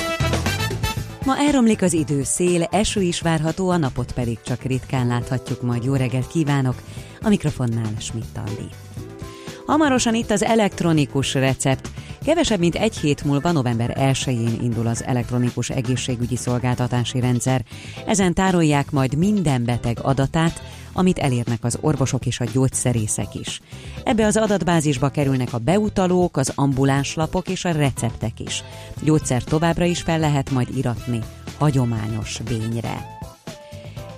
Ma 1.25 1.38
elromlik 1.38 1.81
az 1.81 1.93
idő, 1.93 2.23
szél, 2.23 2.63
eső 2.63 3.01
is 3.01 3.21
várható, 3.21 3.69
a 3.69 3.77
napot 3.77 4.12
pedig 4.12 4.38
csak 4.45 4.62
ritkán 4.62 5.08
láthatjuk, 5.08 5.62
majd 5.62 5.84
jó 5.84 5.93
reggelt 5.93 6.27
kívánok, 6.27 6.75
a 7.21 7.29
mikrofonnál 7.29 7.91
Schmidt 7.97 8.38
Andi. 8.38 8.69
Hamarosan 9.65 10.15
itt 10.15 10.31
az 10.31 10.43
elektronikus 10.43 11.34
recept. 11.34 11.89
Kevesebb, 12.25 12.60
mint 12.60 12.75
egy 12.75 12.97
hét 12.97 13.23
múlva, 13.23 13.51
november 13.51 13.97
1-én 13.99 14.60
indul 14.62 14.88
az 14.88 15.03
elektronikus 15.03 15.69
egészségügyi 15.69 16.36
szolgáltatási 16.36 17.19
rendszer. 17.19 17.63
Ezen 18.05 18.34
tárolják 18.34 18.91
majd 18.91 19.17
minden 19.17 19.65
beteg 19.65 19.97
adatát, 20.01 20.62
amit 20.95 21.19
elérnek 21.19 21.63
az 21.63 21.77
orvosok 21.81 22.25
és 22.25 22.39
a 22.39 22.45
gyógyszerészek 22.53 23.36
is. 23.36 23.62
Ebbe 24.03 24.25
az 24.25 24.38
adatbázisba 24.38 25.10
kerülnek 25.10 25.53
a 25.53 25.58
beutalók, 25.58 26.38
az 26.38 26.51
ambulánslapok 26.55 27.49
és 27.49 27.65
a 27.65 27.71
receptek 27.71 28.39
is. 28.39 28.63
Gyógyszer 29.03 29.43
továbbra 29.43 29.86
is 29.86 30.01
fel 30.01 30.19
lehet 30.19 30.51
majd 30.51 30.77
iratni 30.77 31.19
hagyományos 31.58 32.41
vényre. 32.47 33.14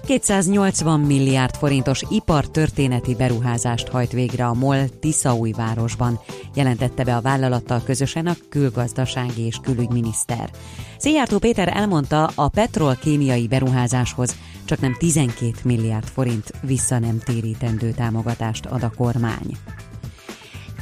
280 0.08 1.00
milliárd 1.00 1.56
forintos 1.56 2.04
ipartörténeti 2.10 3.16
beruházást 3.16 3.88
hajt 3.88 4.12
végre 4.12 4.46
a 4.46 4.54
MOL 4.54 4.90
Tiszaújvárosban, 5.00 6.20
jelentette 6.56 7.04
be 7.04 7.16
a 7.16 7.22
vállalattal 7.22 7.82
közösen 7.84 8.28
a 8.28 8.36
külgazdasági 8.50 9.42
és 9.42 9.60
külügyminiszter. 9.62 10.50
Széjártó 10.98 11.38
Péter 11.38 11.78
elmondta, 11.78 12.30
a 12.36 12.50
petrolkémiai 12.50 13.48
beruházáshoz 13.48 14.36
csak 14.66 14.80
nem 14.80 14.96
12 14.98 15.52
milliárd 15.64 16.08
forint 16.08 16.52
vissza 16.62 17.00
nem 17.00 17.20
térítendő 17.20 17.92
támogatást 17.92 18.66
ad 18.66 18.84
a 18.84 18.92
kormány. 18.98 19.58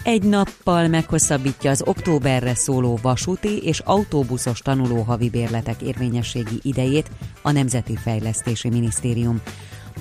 Egy 0.05 0.23
nappal 0.23 0.87
meghosszabbítja 0.87 1.71
az 1.71 1.83
októberre 1.85 2.55
szóló 2.55 2.99
vasúti 3.01 3.57
és 3.57 3.79
autóbuszos 3.79 4.59
tanuló 4.59 5.01
havi 5.01 5.29
bérletek 5.29 5.81
érvényességi 5.81 6.59
idejét 6.61 7.09
a 7.41 7.51
Nemzeti 7.51 7.95
Fejlesztési 7.95 8.69
Minisztérium. 8.69 9.41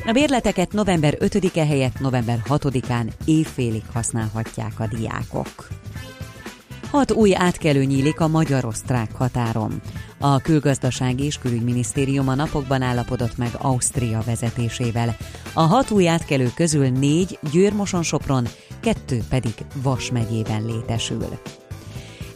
A 0.06 0.12
bérleteket 0.12 0.72
november 0.72 1.16
5-e 1.20 1.66
helyett 1.66 2.00
november 2.00 2.42
6-án 2.48 3.12
évfélig 3.24 3.82
használhatják 3.92 4.80
a 4.80 4.86
diákok. 4.86 5.68
Hat 6.90 7.12
új 7.12 7.34
átkelő 7.34 7.84
nyílik 7.84 8.20
a 8.20 8.28
magyar-osztrák 8.28 9.12
határon. 9.12 9.80
A 10.18 10.38
külgazdasági 10.38 11.24
és 11.24 11.38
külügyminisztérium 11.38 12.28
a 12.28 12.34
napokban 12.34 12.82
állapodott 12.82 13.36
meg 13.36 13.50
Ausztria 13.58 14.22
vezetésével. 14.26 15.16
A 15.52 15.62
hat 15.62 15.90
új 15.90 16.08
átkelő 16.08 16.50
közül 16.54 16.88
négy 16.88 17.38
Győr-Moson-Sopron, 17.52 18.46
kettő 18.84 19.22
pedig 19.28 19.54
Vas 19.82 20.10
megyében 20.10 20.64
létesül. 20.64 21.38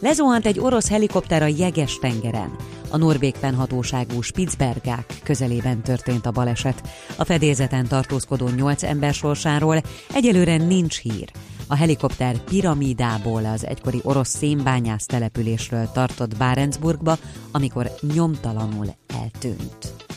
Lezuhant 0.00 0.46
egy 0.46 0.58
orosz 0.58 0.88
helikopter 0.88 1.42
a 1.42 1.46
jeges 1.46 1.98
tengeren. 1.98 2.56
A 2.90 2.96
norvég 2.96 3.34
fennhatóságú 3.34 4.20
Spitzbergák 4.20 5.20
közelében 5.22 5.82
történt 5.82 6.26
a 6.26 6.30
baleset. 6.30 6.88
A 7.16 7.24
fedélzeten 7.24 7.86
tartózkodó 7.86 8.48
nyolc 8.48 8.82
ember 8.82 9.14
sorsáról 9.14 9.82
egyelőre 10.14 10.56
nincs 10.56 10.98
hír. 11.00 11.30
A 11.66 11.74
helikopter 11.74 12.38
piramidából 12.38 13.44
az 13.44 13.66
egykori 13.66 14.00
orosz 14.02 14.36
szénbányász 14.36 15.06
településről 15.06 15.90
tartott 15.92 16.36
Barentsburgba, 16.36 17.16
amikor 17.52 17.90
nyomtalanul 18.14 18.86
eltűnt. 19.06 20.07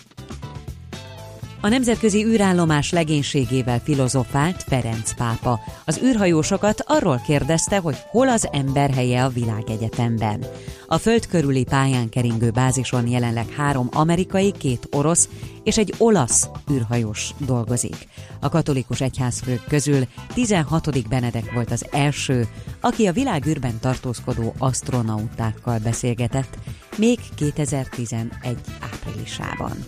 A 1.63 1.67
nemzetközi 1.67 2.25
űrállomás 2.25 2.91
legénységével 2.91 3.79
filozofált 3.79 4.63
Ferenc 4.63 5.13
pápa. 5.15 5.59
Az 5.85 5.99
űrhajósokat 6.03 6.83
arról 6.85 7.21
kérdezte, 7.25 7.77
hogy 7.77 7.97
hol 8.09 8.29
az 8.29 8.47
ember 8.51 8.89
helye 8.89 9.23
a 9.23 9.29
világegyetemben. 9.29 10.45
A 10.87 10.97
föld 10.97 11.27
körüli 11.27 11.63
pályán 11.63 12.09
keringő 12.09 12.49
bázison 12.49 13.07
jelenleg 13.07 13.49
három 13.49 13.89
amerikai, 13.91 14.51
két 14.51 14.87
orosz 14.91 15.29
és 15.63 15.77
egy 15.77 15.93
olasz 15.97 16.49
űrhajós 16.71 17.33
dolgozik. 17.37 18.07
A 18.39 18.49
katolikus 18.49 19.01
egyházfők 19.01 19.61
közül 19.67 20.07
16. 20.33 21.07
Benedek 21.07 21.51
volt 21.53 21.71
az 21.71 21.85
első, 21.91 22.47
aki 22.79 23.07
a 23.07 23.13
világűrben 23.13 23.79
tartózkodó 23.79 24.53
astronautákkal 24.57 25.79
beszélgetett, 25.79 26.57
még 26.97 27.19
2011 27.35 28.57
áprilisában. 28.79 29.85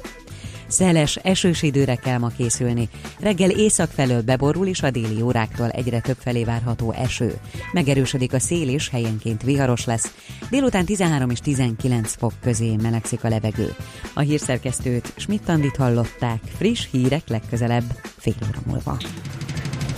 Szeles, 0.73 1.15
esős 1.15 1.61
időre 1.61 1.95
kell 1.95 2.17
ma 2.17 2.27
készülni. 2.27 2.89
Reggel 3.19 3.49
észak 3.49 3.89
felől 3.91 4.21
beborul, 4.21 4.67
és 4.67 4.81
a 4.81 4.91
déli 4.91 5.21
óráktól 5.21 5.69
egyre 5.69 5.99
több 5.99 6.17
felé 6.19 6.43
várható 6.43 6.91
eső. 6.91 7.33
Megerősödik 7.71 8.33
a 8.33 8.39
szél, 8.39 8.69
és 8.69 8.89
helyenként 8.89 9.43
viharos 9.43 9.85
lesz. 9.85 10.13
Délután 10.49 10.85
13 10.85 11.29
és 11.29 11.39
19 11.39 12.15
fok 12.15 12.33
közé 12.41 12.75
melegszik 12.81 13.23
a 13.23 13.29
levegő. 13.29 13.75
A 14.13 14.19
hírszerkesztőt 14.19 15.13
Schmidt-Tandit 15.15 15.75
hallották. 15.75 16.39
Friss 16.57 16.87
hírek 16.91 17.27
legközelebb, 17.27 17.99
fél 18.17 18.35
óra 18.47 18.59
múlva. 18.65 18.97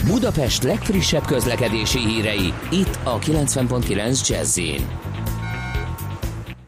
Budapest 0.07 0.63
legfrissebb 0.63 1.25
közlekedési 1.25 1.99
hírei, 1.99 2.53
itt 2.71 2.99
a 3.03 3.19
90.9 3.19 4.27
jazz 4.27 4.59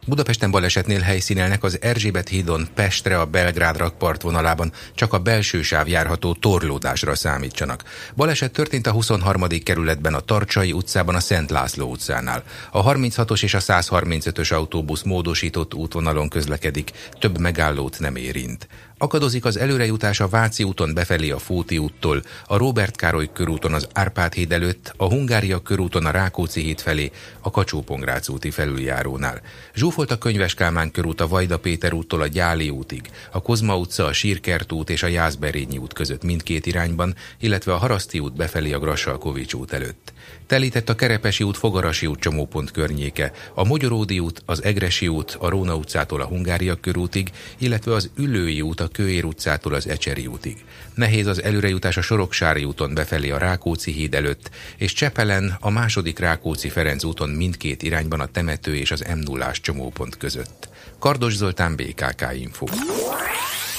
Budapesten 0.07 0.51
balesetnél 0.51 0.99
helyszínelnek 0.99 1.63
az 1.63 1.77
Erzsébet 1.81 2.27
hídon 2.27 2.67
Pestre 2.73 3.19
a 3.19 3.25
Belgrád 3.25 3.77
rakpart 3.77 4.21
vonalában, 4.21 4.71
csak 4.95 5.13
a 5.13 5.19
belső 5.19 5.61
sáv 5.61 5.87
járható 5.87 6.33
torlódásra 6.33 7.15
számítsanak. 7.15 7.83
Baleset 8.15 8.51
történt 8.51 8.87
a 8.87 8.91
23. 8.91 9.47
kerületben 9.63 10.13
a 10.13 10.19
Tarcsai 10.19 10.71
utcában 10.71 11.15
a 11.15 11.19
Szent 11.19 11.49
László 11.49 11.89
utcánál. 11.89 12.43
A 12.71 12.83
36-os 12.83 13.43
és 13.43 13.53
a 13.53 13.59
135-ös 13.59 14.53
autóbusz 14.53 15.03
módosított 15.03 15.73
útvonalon 15.73 16.29
közlekedik, 16.29 16.91
több 17.19 17.39
megállót 17.39 17.99
nem 17.99 18.15
érint. 18.15 18.67
Akadozik 18.99 19.45
az 19.45 19.57
előrejutás 19.57 20.19
a 20.19 20.27
Váci 20.27 20.63
úton 20.63 20.93
befelé 20.93 21.29
a 21.29 21.37
Fóti 21.37 21.77
úttól, 21.77 22.21
a 22.47 22.57
Robert 22.57 22.95
Károly 22.95 23.29
körúton 23.33 23.73
az 23.73 23.87
Árpád 23.93 24.33
híd 24.33 24.51
előtt, 24.51 24.93
a 24.97 25.05
Hungária 25.05 25.59
körúton 25.59 26.05
a 26.05 26.11
Rákóczi 26.11 26.61
híd 26.61 26.79
felé, 26.79 27.11
a 27.41 27.51
kacsó 27.51 27.83
úti 28.27 28.51
felüljárónál. 28.51 29.41
Zsúfolt 29.75 30.11
a 30.11 30.17
Könyves 30.17 30.53
Kálmán 30.53 30.91
körút 30.91 31.21
a 31.21 31.27
Vajda 31.27 31.59
Péter 31.59 31.93
úttól 31.93 32.21
a 32.21 32.27
Gyáli 32.27 32.69
útig, 32.69 33.09
a 33.31 33.41
Kozma 33.41 33.77
utca, 33.77 34.05
a 34.05 34.13
Sírkert 34.13 34.71
út 34.71 34.89
és 34.89 35.03
a 35.03 35.07
Jászberényi 35.07 35.77
út 35.77 35.93
között 35.93 36.23
mindkét 36.23 36.65
irányban, 36.65 37.15
illetve 37.39 37.73
a 37.73 37.77
Haraszti 37.77 38.19
út 38.19 38.35
befelé 38.35 38.71
a 38.71 38.79
Grassalkovics 38.79 39.53
út 39.53 39.73
előtt. 39.73 40.13
Telített 40.47 40.89
a 40.89 40.95
Kerepesi 40.95 41.43
út, 41.43 41.57
Fogarasi 41.57 42.05
út 42.05 42.19
csomópont 42.19 42.71
környéke, 42.71 43.31
a 43.53 43.63
Mogyoródi 43.63 44.19
út, 44.19 44.41
az 44.45 44.63
Egresi 44.63 45.07
út, 45.07 45.37
a 45.39 45.49
Róna 45.49 45.75
utcától 45.75 46.21
a 46.21 46.25
Hungária 46.25 46.75
körútig, 46.75 47.29
illetve 47.57 47.93
az 47.93 48.09
Ülői 48.17 48.61
út 48.61 48.79
a 48.79 48.87
Kőér 48.87 49.25
utcától 49.25 49.73
az 49.73 49.87
Ecseri 49.87 50.27
útig. 50.27 50.63
Nehéz 50.93 51.27
az 51.27 51.43
előrejutás 51.43 51.97
a 51.97 52.01
Soroksári 52.01 52.63
úton 52.63 52.93
befelé 52.93 53.29
a 53.29 53.37
Rákóczi 53.37 53.91
híd 53.91 54.13
előtt, 54.13 54.49
és 54.77 54.93
Csepelen 54.93 55.57
a 55.59 55.69
második 55.69 56.19
Rákóczi-Ferenc 56.19 57.03
úton 57.03 57.29
mindkét 57.29 57.83
irányban 57.83 58.19
a 58.19 58.25
temető 58.25 58.75
és 58.75 58.91
az 58.91 59.05
m 59.15 59.19
0 59.19 59.51
csomópont 59.51 60.17
között. 60.17 60.69
Kardos 60.99 61.35
Zoltán, 61.35 61.75
BKK 61.75 62.25
Info. 62.33 62.65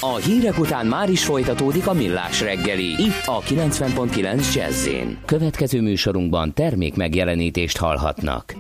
A 0.01 0.17
hírek 0.17 0.59
után 0.59 0.87
már 0.87 1.11
is 1.11 1.25
folytatódik 1.25 1.87
a 1.87 1.93
millás 1.93 2.41
reggeli. 2.41 2.85
Itt 2.85 3.23
a 3.25 3.41
90.9 3.41 4.55
jazz 4.55 4.89
Következő 5.25 5.81
műsorunkban 5.81 6.55
termék 6.55 6.95
megjelenítést 6.95 7.77
hallhatnak. 7.77 8.55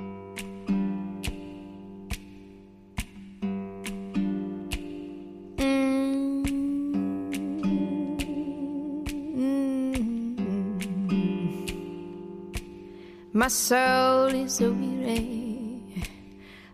My 13.33 13.49
soul 13.49 14.31
is 14.31 14.61
a 14.61 14.71
weary, 14.71 15.83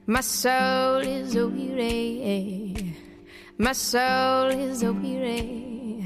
my 0.05 0.21
soul 0.21 1.03
is 1.03 1.35
a 1.35 1.45
weary. 1.47 2.74
My 3.57 3.73
soul 3.73 4.49
is 4.49 4.83
a 4.83 4.93
weary. 4.93 6.05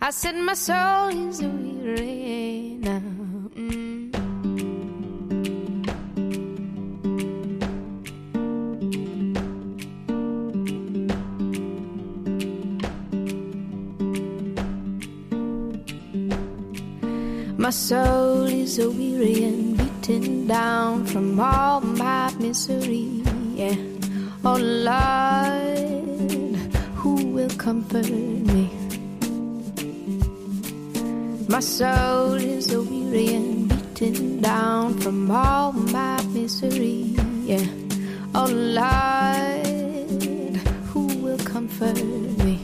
I 0.00 0.10
said 0.10 0.34
my 0.34 0.54
soul 0.54 1.10
is 1.10 1.40
a 1.40 1.48
weary 1.48 2.76
now. 2.80 3.00
Mm. 3.54 4.10
My 17.56 17.70
soul 17.70 18.42
is 18.42 18.80
a 18.80 18.90
weary 18.90 19.44
and 19.44 19.78
beaten 19.78 20.48
down 20.48 21.06
from 21.06 21.38
all 21.38 21.80
my 21.80 22.34
misery. 22.40 23.22
Yeah. 23.54 23.76
Oh 24.44 24.56
Lord 24.56 25.65
comfort 27.66 28.08
me. 28.08 28.70
My 31.48 31.58
soul 31.58 32.34
is 32.34 32.72
a 32.72 32.80
weary 32.80 33.34
and 33.34 33.68
beaten 33.68 34.40
down 34.40 34.94
from 35.00 35.28
all 35.32 35.72
my 35.72 36.22
misery. 36.26 37.16
Yeah, 37.42 37.66
oh 38.36 38.46
Lord, 38.80 40.56
who 40.90 41.06
will 41.22 41.38
comfort 41.38 41.98
me? 42.44 42.60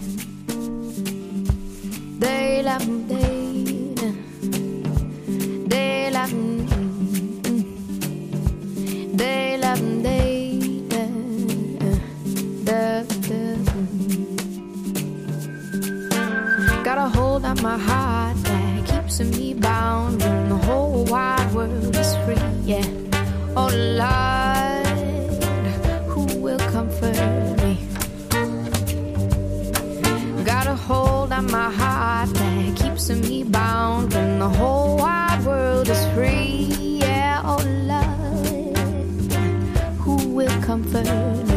They 2.20 2.62
love 2.62 3.08
they 3.08 3.41
keeps 19.22 19.38
me 19.38 19.54
bound 19.54 20.20
when 20.22 20.48
the 20.48 20.56
whole 20.56 21.04
wide 21.04 21.52
world 21.54 21.96
is 21.96 22.16
free. 22.24 22.36
Yeah, 22.64 22.84
oh 23.56 23.70
Lord, 24.02 24.86
who 26.08 26.40
will 26.40 26.58
comfort 26.58 27.16
me? 27.62 27.78
Got 30.44 30.66
a 30.66 30.74
hold 30.74 31.32
on 31.32 31.50
my 31.50 31.70
heart 31.70 32.34
that 32.34 32.76
keeps 32.76 33.10
me 33.10 33.44
bound 33.44 34.12
when 34.12 34.38
the 34.40 34.48
whole 34.48 34.96
wide 34.96 35.44
world 35.44 35.88
is 35.88 36.04
free. 36.14 36.98
Yeah, 37.00 37.42
oh 37.44 37.62
Lord, 37.92 38.76
who 39.98 40.16
will 40.34 40.62
comfort 40.62 41.04
me? 41.04 41.51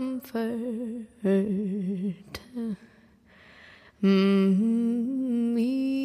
comfort 0.00 1.10
me. 4.02 5.99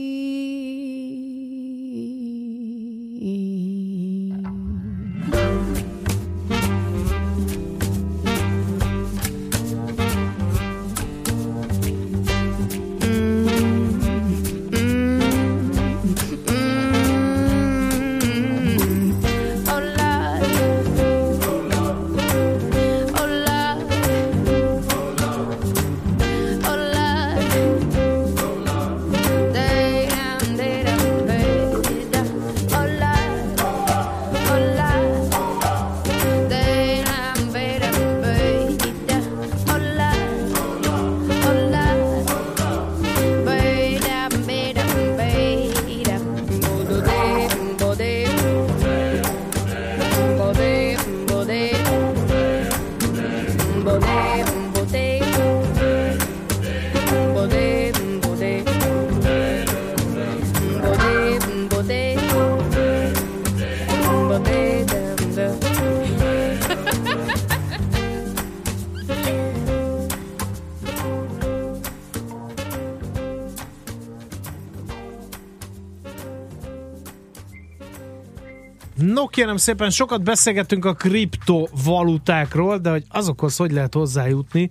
Kérem 79.30 79.58
szépen, 79.58 79.90
sokat 79.90 80.24
beszélgetünk 80.24 80.86
a 80.86 80.94
kriptovalutákról, 80.94 82.78
de 82.78 82.90
hogy 82.90 83.04
azokhoz 83.10 83.58
hogy 83.58 83.72
lehet 83.72 83.94
hozzájutni, 83.94 84.70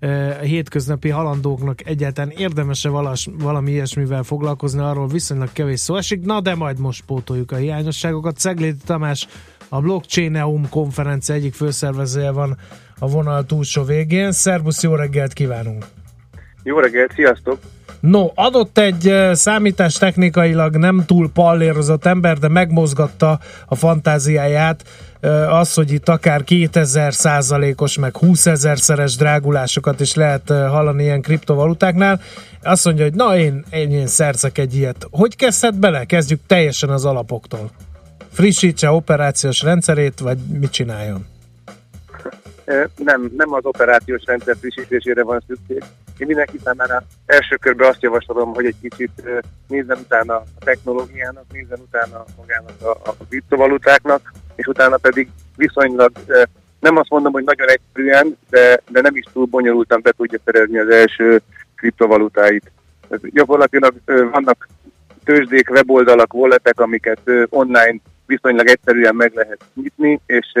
a 0.00 0.42
hétköznapi 0.42 1.08
halandóknak 1.08 1.86
egyáltalán 1.86 2.30
érdemese 2.30 2.88
valas, 2.88 3.28
valami 3.38 3.70
ilyesmivel 3.70 4.22
foglalkozni, 4.22 4.80
arról 4.80 5.06
viszonylag 5.08 5.52
kevés 5.52 5.80
szó 5.80 5.96
esik, 5.96 6.24
na 6.24 6.40
de 6.40 6.54
majd 6.54 6.78
most 6.78 7.04
pótoljuk 7.04 7.52
a 7.52 7.56
hiányosságokat. 7.56 8.38
Szegléti 8.38 8.84
Tamás, 8.84 9.28
a 9.68 9.80
Blockchain 9.80 10.68
konferencia 10.70 11.34
egyik 11.34 11.54
főszervezője 11.54 12.30
van 12.30 12.56
a 12.98 13.08
vonal 13.08 13.46
túlsó 13.46 13.82
végén. 13.82 14.32
Szerbusz, 14.32 14.82
jó 14.82 14.94
reggelt 14.94 15.32
kívánunk! 15.32 15.84
Jó 16.62 16.78
reggelt, 16.78 17.12
sziasztok! 17.12 17.58
No, 18.00 18.26
adott 18.34 18.78
egy 18.78 19.14
számítás 19.32 19.94
technikailag 19.94 20.76
nem 20.76 21.04
túl 21.06 21.30
pallérozott 21.32 22.04
ember, 22.06 22.38
de 22.38 22.48
megmozgatta 22.48 23.38
a 23.66 23.74
fantáziáját 23.74 24.84
az, 25.48 25.74
hogy 25.74 25.92
itt 25.92 26.08
akár 26.08 26.44
2000 26.44 27.14
százalékos, 27.14 27.98
meg 27.98 28.16
20 28.16 28.46
ezer 28.46 28.78
szeres 28.78 29.16
drágulásokat 29.16 30.00
is 30.00 30.14
lehet 30.14 30.48
hallani 30.48 31.02
ilyen 31.02 31.22
kriptovalutáknál. 31.22 32.20
Azt 32.62 32.84
mondja, 32.84 33.04
hogy 33.04 33.14
na 33.14 33.36
én, 33.36 33.64
én, 33.70 33.90
én 33.90 34.06
szerzek 34.06 34.58
egy 34.58 34.74
ilyet. 34.74 35.06
Hogy 35.10 35.36
kezdhet 35.36 35.78
bele? 35.78 36.04
Kezdjük 36.04 36.40
teljesen 36.46 36.90
az 36.90 37.04
alapoktól. 37.04 37.70
Frissítse 38.32 38.90
operációs 38.90 39.62
rendszerét, 39.62 40.18
vagy 40.18 40.38
mit 40.60 40.70
csináljon? 40.70 41.26
Nem, 42.96 43.30
nem 43.36 43.52
az 43.52 43.64
operációs 43.64 44.22
rendszer 44.24 44.56
frissítésére 44.60 45.22
van 45.22 45.42
szükség. 45.46 45.84
Én 46.20 46.26
mindenki 46.26 46.58
számára 46.64 47.02
első 47.26 47.56
körben 47.56 47.88
azt 47.88 48.02
javaslom, 48.02 48.54
hogy 48.54 48.64
egy 48.64 48.76
kicsit 48.80 49.22
nézzen 49.68 49.98
utána 49.98 50.34
a 50.34 50.44
technológiának, 50.58 51.44
nézzen 51.52 51.78
utána 51.78 52.24
magának 52.36 52.82
a, 52.82 53.10
a 53.10 53.14
kriptovalutáknak, 53.28 54.32
és 54.54 54.66
utána 54.66 54.96
pedig 54.96 55.28
viszonylag, 55.56 56.12
nem 56.80 56.96
azt 56.96 57.10
mondom, 57.10 57.32
hogy 57.32 57.44
nagyon 57.44 57.68
egyszerűen, 57.68 58.36
de, 58.50 58.80
de 58.90 59.00
nem 59.00 59.16
is 59.16 59.24
túl 59.32 59.44
bonyolultan 59.44 60.00
be 60.02 60.12
tudja 60.16 60.38
szerezni 60.44 60.78
az 60.78 60.88
első 60.88 61.40
kriptovalutáit. 61.76 62.70
Ez 63.08 63.20
gyakorlatilag 63.22 63.94
vannak 64.06 64.68
tőzsdék, 65.24 65.70
weboldalak, 65.70 66.34
walletek, 66.34 66.80
amiket 66.80 67.20
online 67.48 67.96
viszonylag 68.26 68.66
egyszerűen 68.66 69.14
meg 69.14 69.32
lehet 69.34 69.64
nyitni, 69.74 70.20
és 70.26 70.52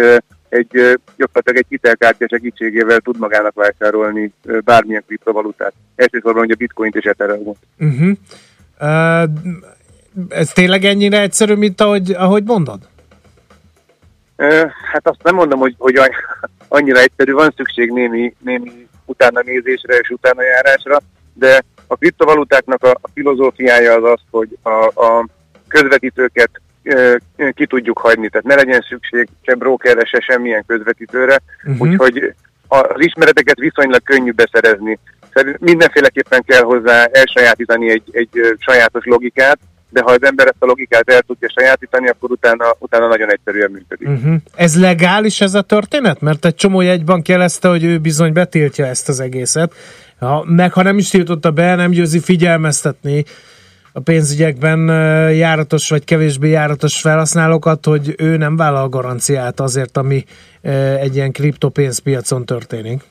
egy 0.50 1.00
gyakorlatilag 1.16 1.56
egy 1.56 1.66
hitelkártya 1.68 2.26
segítségével 2.28 3.00
tud 3.00 3.18
magának 3.18 3.54
vásárolni 3.54 4.32
bármilyen 4.64 5.04
kriptovalutát. 5.06 5.72
Elsősorban 5.96 6.42
ugye 6.42 6.54
bitcoint 6.54 6.94
és 6.94 7.04
ethereum 7.04 7.54
uh-huh. 7.78 8.12
uh, 8.80 9.30
Ez 10.28 10.52
tényleg 10.52 10.84
ennyire 10.84 11.20
egyszerű, 11.20 11.54
mint 11.54 11.80
ahogy, 11.80 12.10
ahogy 12.10 12.44
mondod? 12.44 12.78
Uh, 14.36 14.70
hát 14.92 15.08
azt 15.08 15.22
nem 15.22 15.34
mondom, 15.34 15.58
hogy, 15.58 15.74
hogy 15.78 15.94
annyira 16.68 16.98
egyszerű, 16.98 17.32
van 17.32 17.52
szükség 17.56 17.90
némi, 17.90 18.34
némi 18.38 18.88
utána 19.04 19.40
nézésre 19.44 19.94
és 19.94 20.08
utána 20.08 20.42
járásra, 20.42 21.00
de 21.34 21.62
a 21.86 21.96
kriptovalutáknak 21.96 22.84
a, 22.84 22.90
a 22.90 23.08
filozófiája 23.14 23.94
az 23.94 24.04
az, 24.04 24.20
hogy 24.30 24.58
a, 24.62 24.84
a 24.84 25.26
közvetítőket 25.68 26.50
ki 27.54 27.66
tudjuk 27.66 27.98
hagyni, 27.98 28.28
tehát 28.28 28.46
ne 28.46 28.54
legyen 28.54 28.84
szükség 28.88 29.28
se 29.42 29.54
brokerre, 29.54 30.04
se 30.04 30.20
semmilyen 30.20 30.64
közvetítőre, 30.66 31.40
uh-huh. 31.64 31.80
úgyhogy 31.80 32.34
az 32.68 32.96
ismereteket 32.96 33.58
viszonylag 33.58 34.02
könnyű 34.02 34.30
beszerezni. 34.30 34.98
Mindenféleképpen 35.58 36.42
kell 36.46 36.62
hozzá 36.62 37.04
elsajátítani 37.12 37.90
egy, 37.90 38.02
egy 38.12 38.56
sajátos 38.58 39.04
logikát, 39.04 39.58
de 39.88 40.00
ha 40.02 40.10
az 40.10 40.22
ember 40.22 40.46
ezt 40.46 40.56
a 40.58 40.66
logikát 40.66 41.10
el 41.10 41.22
tudja 41.22 41.48
sajátítani, 41.56 42.08
akkor 42.08 42.30
utána, 42.30 42.64
utána 42.78 43.06
nagyon 43.06 43.30
egyszerűen 43.30 43.70
működik. 43.70 44.08
Uh-huh. 44.08 44.34
Ez 44.54 44.80
legális 44.80 45.40
ez 45.40 45.54
a 45.54 45.62
történet? 45.62 46.20
Mert 46.20 46.44
egy 46.44 46.54
csomó 46.54 46.80
jegybank 46.80 47.28
jelezte, 47.28 47.68
hogy 47.68 47.84
ő 47.84 47.98
bizony 47.98 48.32
betiltja 48.32 48.86
ezt 48.86 49.08
az 49.08 49.20
egészet. 49.20 49.74
Ha, 50.18 50.44
meg 50.46 50.72
ha 50.72 50.82
nem 50.82 50.98
is 50.98 51.08
tiltotta 51.08 51.50
be, 51.50 51.74
nem 51.74 51.90
győzi 51.90 52.20
figyelmeztetni 52.20 53.24
a 53.92 54.00
pénzügyekben 54.00 54.78
járatos 55.32 55.88
vagy 55.88 56.04
kevésbé 56.04 56.48
járatos 56.48 57.00
felhasználókat, 57.00 57.84
hogy 57.84 58.14
ő 58.18 58.36
nem 58.36 58.56
vállal 58.56 58.88
garanciát 58.88 59.60
azért, 59.60 59.96
ami 59.96 60.24
egy 61.00 61.14
ilyen 61.14 61.32
kriptopénzpiacon 61.32 62.44
történik? 62.44 63.02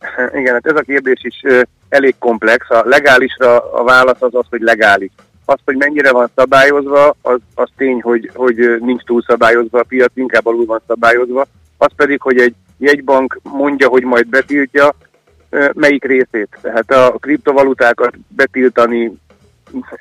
Igen, 0.38 0.52
hát 0.52 0.66
ez 0.66 0.76
a 0.76 0.80
kérdés 0.80 1.20
is 1.22 1.42
elég 1.88 2.14
komplex. 2.18 2.70
A 2.70 2.82
legálisra 2.84 3.72
a 3.72 3.84
válasz 3.84 4.22
az 4.22 4.34
az, 4.34 4.46
hogy 4.50 4.60
legális. 4.60 5.10
Az, 5.44 5.58
hogy 5.64 5.76
mennyire 5.76 6.12
van 6.12 6.30
szabályozva, 6.36 7.16
az, 7.22 7.38
az 7.54 7.68
tény, 7.76 8.00
hogy, 8.00 8.30
hogy 8.34 8.56
nincs 8.80 9.02
túl 9.02 9.22
szabályozva 9.22 9.78
a 9.78 9.84
piac, 9.88 10.10
inkább 10.14 10.46
alul 10.46 10.64
van 10.64 10.82
szabályozva. 10.86 11.46
Az 11.76 11.90
pedig, 11.96 12.20
hogy 12.20 12.38
egy 12.38 12.54
jegybank 12.78 13.40
mondja, 13.42 13.88
hogy 13.88 14.04
majd 14.04 14.26
betiltja, 14.26 14.94
melyik 15.72 16.04
részét. 16.04 16.48
Tehát 16.60 16.90
a 16.90 17.16
kriptovalutákat 17.20 18.14
betiltani 18.28 19.12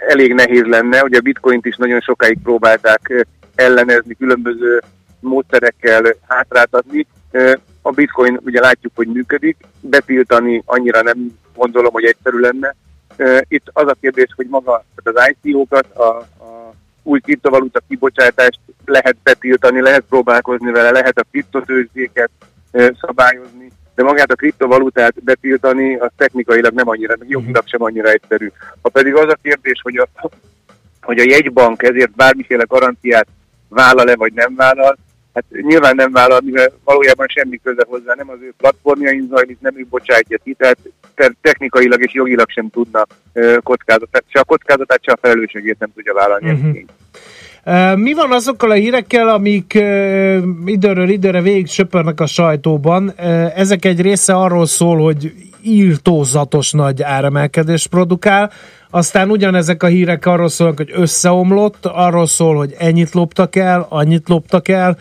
elég 0.07 0.33
nehéz 0.33 0.63
lenne, 0.63 0.99
hogy 0.99 1.13
a 1.13 1.21
bitcoint 1.21 1.65
is 1.65 1.75
nagyon 1.75 1.99
sokáig 1.99 2.37
próbálták 2.43 3.27
ellenezni, 3.55 4.15
különböző 4.15 4.81
módszerekkel 5.19 6.15
hátráltatni. 6.27 7.07
A 7.81 7.91
bitcoin 7.91 8.39
ugye 8.45 8.59
látjuk, 8.59 8.91
hogy 8.95 9.07
működik, 9.07 9.57
betiltani 9.79 10.61
annyira 10.65 11.01
nem 11.01 11.39
gondolom, 11.55 11.93
hogy 11.93 12.03
egyszerű 12.03 12.37
lenne. 12.37 12.75
Itt 13.47 13.69
az 13.73 13.87
a 13.87 13.95
kérdés, 14.01 14.27
hogy 14.35 14.47
maga 14.49 14.85
az 15.03 15.31
ICO-kat, 15.41 15.95
a, 15.95 16.17
a 16.17 16.73
új 17.03 17.19
kriptovaluta 17.19 17.81
kibocsátást 17.87 18.59
lehet 18.85 19.15
betiltani, 19.23 19.81
lehet 19.81 20.03
próbálkozni 20.09 20.71
vele, 20.71 20.91
lehet 20.91 21.19
a 21.19 21.25
kriptotőzsdéket 21.31 22.29
szabályozni, 23.01 23.71
de 24.01 24.07
magát 24.07 24.31
a 24.31 24.35
kriptovalutát 24.35 25.23
betiltani, 25.23 25.95
az 25.95 26.09
technikailag 26.17 26.73
nem 26.73 26.89
annyira, 26.89 27.15
meg 27.19 27.29
jogilag 27.29 27.63
sem 27.67 27.83
annyira 27.83 28.09
egyszerű. 28.09 28.51
Ha 28.81 28.89
pedig 28.89 29.15
az 29.15 29.29
a 29.29 29.37
kérdés, 29.41 29.79
hogy 29.83 29.97
a, 29.97 30.29
hogy 31.01 31.19
a 31.19 31.23
jegybank 31.23 31.83
ezért 31.83 32.15
bármiféle 32.15 32.63
garanciát 32.67 33.27
vállal-e 33.67 34.15
vagy 34.15 34.33
nem 34.33 34.55
vállal, 34.55 34.97
hát 35.33 35.43
nyilván 35.49 35.95
nem 35.95 36.11
vállal, 36.11 36.39
mivel 36.43 36.71
valójában 36.83 37.27
semmi 37.27 37.59
köze 37.63 37.85
hozzá, 37.87 38.13
nem 38.15 38.29
az 38.29 38.37
ő 38.41 38.53
platformjain 38.57 39.27
zajlik, 39.29 39.57
nem 39.59 39.73
ő 39.77 39.85
bocsátja 39.89 40.37
ki, 40.43 40.53
tehát 40.53 40.77
technikailag 41.41 42.03
és 42.03 42.13
jogilag 42.13 42.49
sem 42.49 42.69
tudna 42.69 43.07
kockázatát, 43.63 44.23
se 44.27 44.39
a 44.39 44.43
kockázatát, 44.43 45.03
se 45.03 45.11
a 45.11 45.17
felelősségét 45.21 45.79
nem 45.79 45.91
tudja 45.95 46.13
vállalni. 46.13 46.51
Uh-huh. 46.51 46.77
Mi 47.95 48.13
van 48.13 48.31
azokkal 48.31 48.71
a 48.71 48.73
hírekkel, 48.73 49.27
amik 49.29 49.73
időről 50.65 51.09
időre 51.09 51.41
végig 51.41 51.67
söpörnek 51.67 52.19
a 52.19 52.25
sajtóban? 52.25 53.13
Ezek 53.55 53.85
egy 53.85 54.01
része 54.01 54.33
arról 54.33 54.65
szól, 54.65 55.03
hogy 55.03 55.33
írtózatos 55.61 56.71
nagy 56.71 57.01
áremelkedés 57.01 57.87
produkál, 57.87 58.51
aztán 58.89 59.29
ugyanezek 59.29 59.83
a 59.83 59.87
hírek 59.87 60.25
arról 60.25 60.49
szólnak, 60.49 60.77
hogy 60.77 60.91
összeomlott, 60.93 61.85
arról 61.85 62.27
szól, 62.27 62.55
hogy 62.55 62.75
ennyit 62.77 63.13
loptak 63.13 63.55
el, 63.55 63.85
annyit 63.89 64.29
loptak 64.29 64.67
el. 64.67 64.97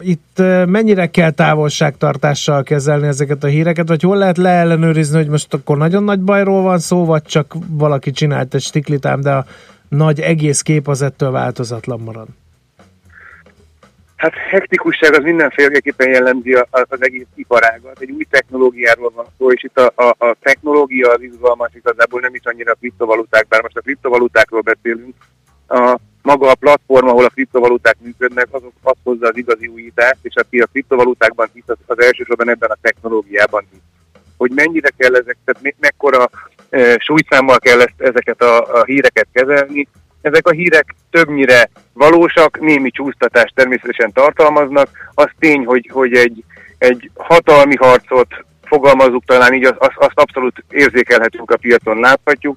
Itt 0.00 0.42
mennyire 0.66 1.06
kell 1.06 1.30
távolságtartással 1.30 2.62
kezelni 2.62 3.06
ezeket 3.06 3.44
a 3.44 3.46
híreket, 3.46 3.88
vagy 3.88 4.02
hol 4.02 4.16
lehet 4.16 4.36
leellenőrizni, 4.36 5.16
hogy 5.16 5.28
most 5.28 5.54
akkor 5.54 5.76
nagyon 5.76 6.04
nagy 6.04 6.20
bajról 6.20 6.62
van 6.62 6.78
szó, 6.78 7.04
vagy 7.04 7.22
csak 7.22 7.56
valaki 7.68 8.10
csinált 8.10 8.54
egy 8.54 8.62
stiklitám, 8.62 9.20
de 9.20 9.30
a 9.30 9.44
nagy 9.88 10.20
egész 10.20 10.62
kép 10.62 10.88
az 10.88 11.02
ettől 11.02 11.30
változatlan 11.30 12.00
marad? 12.00 12.28
Hát 14.16 14.34
hektikusság 14.34 15.14
az 15.14 15.22
mindenféleképpen 15.22 16.08
jellemzi 16.08 16.54
az 16.70 17.02
egész 17.02 17.26
iparágat. 17.34 18.00
Egy 18.00 18.10
új 18.10 18.24
technológiáról 18.30 19.12
van 19.14 19.26
szó, 19.38 19.50
és 19.50 19.62
itt 19.62 19.78
a, 19.78 19.92
a, 19.94 20.26
a 20.26 20.36
technológia 20.42 21.10
az 21.10 21.22
izgalmas 21.22 21.70
igazából 21.74 22.20
nem 22.20 22.34
is 22.34 22.44
annyira 22.44 22.72
a 22.72 22.74
kriptovaluták, 22.74 23.48
bár 23.48 23.62
most 23.62 23.76
a 23.76 23.80
kriptovalutákról 23.80 24.60
beszélünk. 24.60 25.14
A, 25.68 25.98
maga 26.22 26.50
a 26.50 26.54
platform, 26.54 27.08
ahol 27.08 27.24
a 27.24 27.28
kriptovaluták 27.28 27.96
működnek, 28.00 28.46
azok 28.50 28.72
az 28.82 28.96
hozza 29.02 29.26
az 29.28 29.36
igazi 29.36 29.66
újítást, 29.66 30.18
és 30.22 30.34
aki 30.34 30.60
a 30.60 30.66
kriptovalutákban 30.66 31.48
hisz, 31.52 31.64
az, 31.66 31.76
az 31.86 32.00
elsősorban 32.00 32.50
ebben 32.50 32.70
a 32.70 32.78
technológiában 32.80 33.66
hisz. 33.70 33.80
Hogy 34.36 34.50
mennyire 34.54 34.90
kell 34.96 35.14
ezek, 35.14 35.36
tehát 35.44 35.62
me, 35.62 35.72
mekkora 35.80 36.30
súlyszámmal 36.98 37.58
kell 37.58 37.80
ezt, 37.80 37.94
ezeket 37.96 38.42
a, 38.42 38.80
a 38.80 38.84
híreket 38.84 39.26
kezelni. 39.32 39.88
Ezek 40.22 40.46
a 40.46 40.52
hírek 40.52 40.94
többnyire 41.10 41.70
valósak, 41.92 42.60
némi 42.60 42.90
csúsztatást 42.90 43.54
természetesen 43.54 44.12
tartalmaznak. 44.12 44.88
Az 45.14 45.28
tény, 45.38 45.64
hogy, 45.64 45.88
hogy 45.92 46.14
egy, 46.14 46.44
egy 46.78 47.10
hatalmi 47.14 47.76
harcot 47.76 48.44
fogalmazunk 48.62 49.24
talán 49.24 49.54
így, 49.54 49.64
azt, 49.64 49.92
azt 49.94 50.18
abszolút 50.18 50.64
érzékelhetünk 50.70 51.50
a 51.50 51.56
piacon, 51.56 52.00
láthatjuk. 52.00 52.56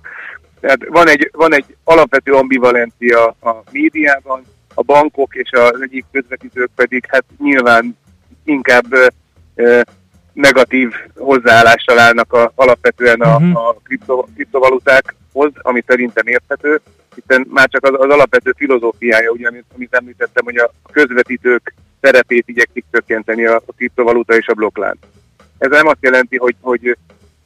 Tehát 0.59 0.80
van 0.88 1.09
egy, 1.09 1.30
van 1.34 1.53
egy 1.53 1.66
alapvető 1.84 2.32
ambivalencia 2.32 3.26
a 3.26 3.64
médiában, 3.72 4.43
a 4.74 4.82
bankok 4.82 5.36
és 5.36 5.51
az 5.51 5.82
egyik 5.82 6.05
közvetítők 6.12 6.70
pedig 6.76 7.05
hát 7.07 7.24
nyilván 7.38 7.97
inkább 8.43 8.86
negatív 10.34 10.94
hozzáállással 11.16 12.00
állnak 12.00 12.34
a, 12.34 12.52
alapvetően 12.56 13.22
a, 13.22 13.36
uh-huh. 13.36 13.68
a 13.68 13.76
kripto, 13.84 14.26
kriptovalutákhoz, 14.36 15.52
ami 15.62 15.84
szerintem 15.88 16.28
érthető. 16.28 16.82
hiszen 17.16 17.48
már 17.50 17.70
csak 17.70 17.86
az, 17.86 17.94
az 17.94 18.10
alapvető 18.10 18.54
filozófiája, 18.58 19.32
ugye, 19.32 19.48
amit, 19.48 19.66
amit 19.76 19.96
említettem, 19.96 20.44
hogy 20.44 20.58
a 20.58 20.72
közvetítők 20.92 21.74
szerepét 22.02 22.48
igyekszik 22.48 22.86
csökkenteni 22.92 23.46
a, 23.46 23.56
a 23.66 23.74
kriptovaluta 23.76 24.36
és 24.36 24.48
a 24.48 24.54
blokklánc. 24.54 24.98
Ez 25.58 25.70
nem 25.70 25.88
azt 25.88 25.98
jelenti, 26.02 26.38
hogy, 26.38 26.56
hogy 26.62 26.98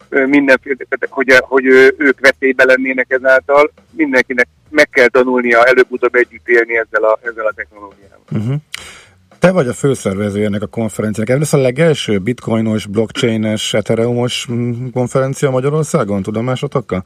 mindenféle, 0.10 0.86
hogy, 1.10 1.34
hogy 1.42 1.66
ők 1.98 2.20
veszélybe 2.20 2.64
lennének 2.64 3.12
ezáltal, 3.12 3.72
mindenkinek 3.92 4.48
meg 4.70 4.90
kell 4.90 5.08
tanulnia 5.08 5.66
előbb-utóbb 5.66 6.16
együtt 6.16 6.48
élni 6.48 6.78
ezzel 6.78 7.04
a, 7.04 7.20
ezzel 7.22 7.46
a 7.46 7.54
technológiával. 7.56 8.20
Uh-huh. 8.32 8.56
Te 9.46 9.52
vagy 9.52 9.68
a 9.68 9.74
főszervező 9.74 10.46
ennek 10.46 10.62
a 10.62 10.68
konferenciának. 10.68 11.34
Ez 11.34 11.40
lesz 11.40 11.54
a 11.54 11.58
legelső 11.58 12.20
bitcoinos, 12.20 12.86
blockchaines, 12.86 13.74
ethereumos 13.74 14.48
mm, 14.52 14.88
konferencia 14.94 15.50
Magyarországon, 15.50 16.22
tudomásotokkal? 16.22 17.04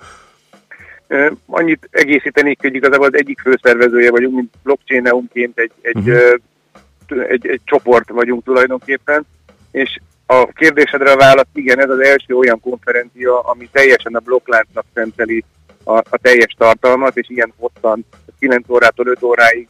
Annyit 1.45 1.87
egészítenék, 1.91 2.61
hogy 2.61 2.75
igazából 2.75 3.05
az 3.05 3.15
egyik 3.15 3.39
főszervezője 3.39 4.11
vagyunk, 4.11 4.35
mint 4.35 4.53
blockchain-eumként 4.63 5.59
egy, 5.59 5.71
egy, 5.81 5.97
uh-huh. 5.97 7.23
egy, 7.29 7.47
egy 7.47 7.61
csoport 7.63 8.09
vagyunk 8.09 8.43
tulajdonképpen, 8.43 9.25
és 9.71 9.99
a 10.25 10.45
kérdésedre 10.45 11.11
a 11.11 11.17
válasz, 11.17 11.47
igen, 11.53 11.79
ez 11.79 11.89
az 11.89 11.99
első 11.99 12.35
olyan 12.35 12.59
konferencia, 12.59 13.39
ami 13.39 13.69
teljesen 13.71 14.15
a 14.15 14.19
blokkláncnak 14.19 14.85
szenteli 14.93 15.43
a, 15.83 15.97
a 15.97 16.17
teljes 16.21 16.55
tartalmat, 16.57 17.17
és 17.17 17.29
ilyen 17.29 17.53
hosszan, 17.57 18.05
9 18.39 18.69
órától 18.69 19.07
5 19.07 19.23
óráig 19.23 19.67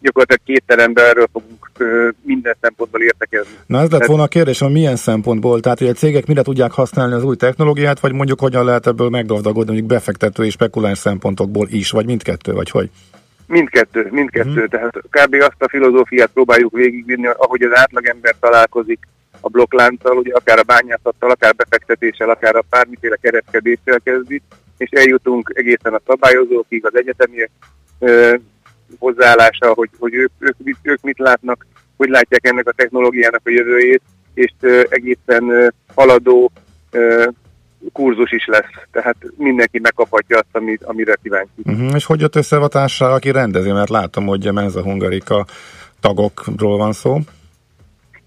gyakorlatilag 0.00 0.40
két 0.44 0.62
teremben 0.66 1.04
erről 1.04 1.28
fogunk 1.32 1.70
minden 2.22 2.56
szempontból 2.60 3.02
értekezni. 3.02 3.52
Na 3.66 3.80
ez 3.80 3.90
lett 3.90 4.04
volna 4.04 4.22
a 4.22 4.28
kérdés, 4.28 4.58
hogy 4.58 4.72
milyen 4.72 4.96
szempontból, 4.96 5.60
tehát 5.60 5.78
hogy 5.78 5.88
a 5.88 5.92
cégek 5.92 6.26
mire 6.26 6.42
tudják 6.42 6.72
használni 6.72 7.14
az 7.14 7.24
új 7.24 7.36
technológiát, 7.36 8.00
vagy 8.00 8.12
mondjuk 8.12 8.40
hogyan 8.40 8.64
lehet 8.64 8.86
ebből 8.86 9.08
meggazdagodni, 9.08 9.70
mondjuk 9.70 9.86
befektető 9.86 10.44
és 10.44 10.52
spekuláns 10.52 10.98
szempontokból 10.98 11.66
is, 11.70 11.90
vagy 11.90 12.06
mindkettő, 12.06 12.52
vagy 12.52 12.70
hogy? 12.70 12.90
Mindkettő, 13.46 14.08
mindkettő. 14.10 14.50
Hmm. 14.50 14.68
Tehát 14.68 14.94
kb. 15.10 15.34
azt 15.34 15.62
a 15.62 15.68
filozófiát 15.68 16.30
próbáljuk 16.32 16.72
végigvinni, 16.72 17.26
ahogy 17.26 17.62
az 17.62 17.78
átlagember 17.78 18.34
találkozik 18.40 18.98
a 19.40 19.48
blokklánccal, 19.48 20.16
ugye 20.16 20.34
akár 20.34 20.58
a 20.58 20.62
bányászattal, 20.62 21.30
akár 21.30 21.54
befektetéssel, 21.54 22.30
akár 22.30 22.56
a 22.56 22.64
bármiféle 22.70 23.16
kereskedéssel 23.20 24.00
kezdi, 24.04 24.42
és 24.76 24.90
eljutunk 24.90 25.52
egészen 25.54 25.94
a 25.94 26.00
szabályozókig, 26.06 26.86
az 26.86 26.96
egyetemiek 26.96 27.50
hozzáállása, 28.98 29.72
hogy, 29.74 29.90
hogy 29.98 30.14
ők, 30.14 30.30
ők, 30.38 30.54
mit, 30.58 30.76
ők 30.82 31.00
mit 31.02 31.18
látnak, 31.18 31.66
hogy 31.96 32.08
látják 32.08 32.46
ennek 32.46 32.68
a 32.68 32.72
technológiának 32.72 33.40
a 33.44 33.50
jövőjét, 33.50 34.02
és 34.34 34.52
egészen 34.88 35.74
haladó 35.94 36.50
kurzus 37.92 38.32
is 38.32 38.46
lesz, 38.46 38.86
tehát 38.90 39.16
mindenki 39.36 39.78
megkaphatja 39.78 40.36
azt, 40.36 40.48
amit, 40.52 40.84
amire 40.84 41.16
kíváncsi. 41.22 41.50
Uh-huh. 41.64 41.94
És 41.94 42.04
hogy 42.04 42.20
jött 42.20 42.36
össze 42.36 42.56
a 42.56 42.68
társaság, 42.68 43.12
aki 43.12 43.30
rendezi, 43.30 43.70
mert 43.70 43.88
látom, 43.88 44.26
hogy 44.26 44.46
a 44.46 44.52
Menza 44.52 44.82
Hungarika 44.82 45.46
tagokról 46.00 46.76
van 46.76 46.92
szó. 46.92 47.18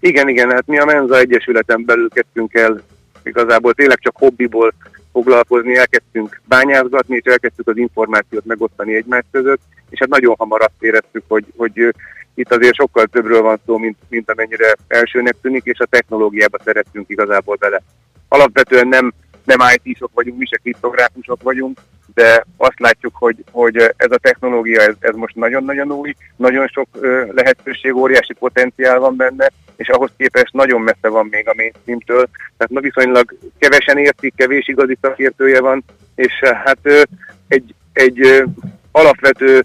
Igen, 0.00 0.28
igen, 0.28 0.50
hát 0.50 0.66
mi 0.66 0.78
a 0.78 0.84
Menza 0.84 1.18
Egyesületen 1.18 1.84
belül 1.84 2.08
kezdtünk 2.08 2.54
el 2.54 2.82
igazából 3.22 3.74
tényleg 3.74 3.98
csak 3.98 4.16
hobbiból 4.16 4.74
foglalkozni, 5.12 5.76
elkezdtünk 5.76 6.40
bányázgatni, 6.44 7.16
és 7.16 7.30
elkezdtük 7.30 7.68
az 7.68 7.76
információt 7.76 8.44
megosztani 8.44 8.94
egymás 8.94 9.24
között, 9.30 9.60
és 9.92 9.98
hát 9.98 10.08
nagyon 10.08 10.34
hamar 10.38 10.60
azt 10.60 10.82
éreztük, 10.82 11.24
hogy, 11.28 11.44
hogy 11.56 11.94
itt 12.34 12.52
azért 12.52 12.74
sokkal 12.74 13.06
többről 13.06 13.42
van 13.42 13.60
szó, 13.66 13.78
mint, 13.78 13.96
mint 14.08 14.30
amennyire 14.30 14.74
elsőnek 14.88 15.36
tűnik, 15.40 15.64
és 15.64 15.78
a 15.78 15.86
technológiába 15.86 16.58
szerettünk 16.64 17.10
igazából 17.10 17.56
bele. 17.56 17.82
Alapvetően 18.28 18.88
nem, 18.88 19.12
nem 19.44 19.58
IT-sok 19.82 20.10
vagyunk, 20.14 20.38
mi 20.38 20.46
se 20.46 20.56
kriptográfusok 20.56 21.42
vagyunk, 21.42 21.78
de 22.14 22.44
azt 22.56 22.80
látjuk, 22.80 23.14
hogy, 23.16 23.44
hogy 23.50 23.76
ez 23.76 24.10
a 24.10 24.18
technológia, 24.18 24.80
ez, 24.80 24.94
ez 24.98 25.14
most 25.14 25.34
nagyon-nagyon 25.34 25.92
új, 25.92 26.14
nagyon 26.36 26.66
sok 26.66 26.88
lehetőség, 27.34 27.94
óriási 27.94 28.32
potenciál 28.32 28.98
van 28.98 29.16
benne, 29.16 29.50
és 29.76 29.88
ahhoz 29.88 30.10
képest 30.16 30.52
nagyon 30.52 30.80
messze 30.80 31.08
van 31.08 31.26
még 31.30 31.48
a 31.48 31.54
mainstreamtől, 31.56 32.28
tehát 32.56 32.72
na 32.72 32.80
viszonylag 32.80 33.34
kevesen 33.58 33.98
értik, 33.98 34.34
kevés 34.36 34.68
igazi 34.68 34.98
szakértője 35.00 35.60
van, 35.60 35.84
és 36.14 36.32
hát 36.64 37.08
egy, 37.48 37.74
egy 37.92 38.44
alapvető 38.92 39.64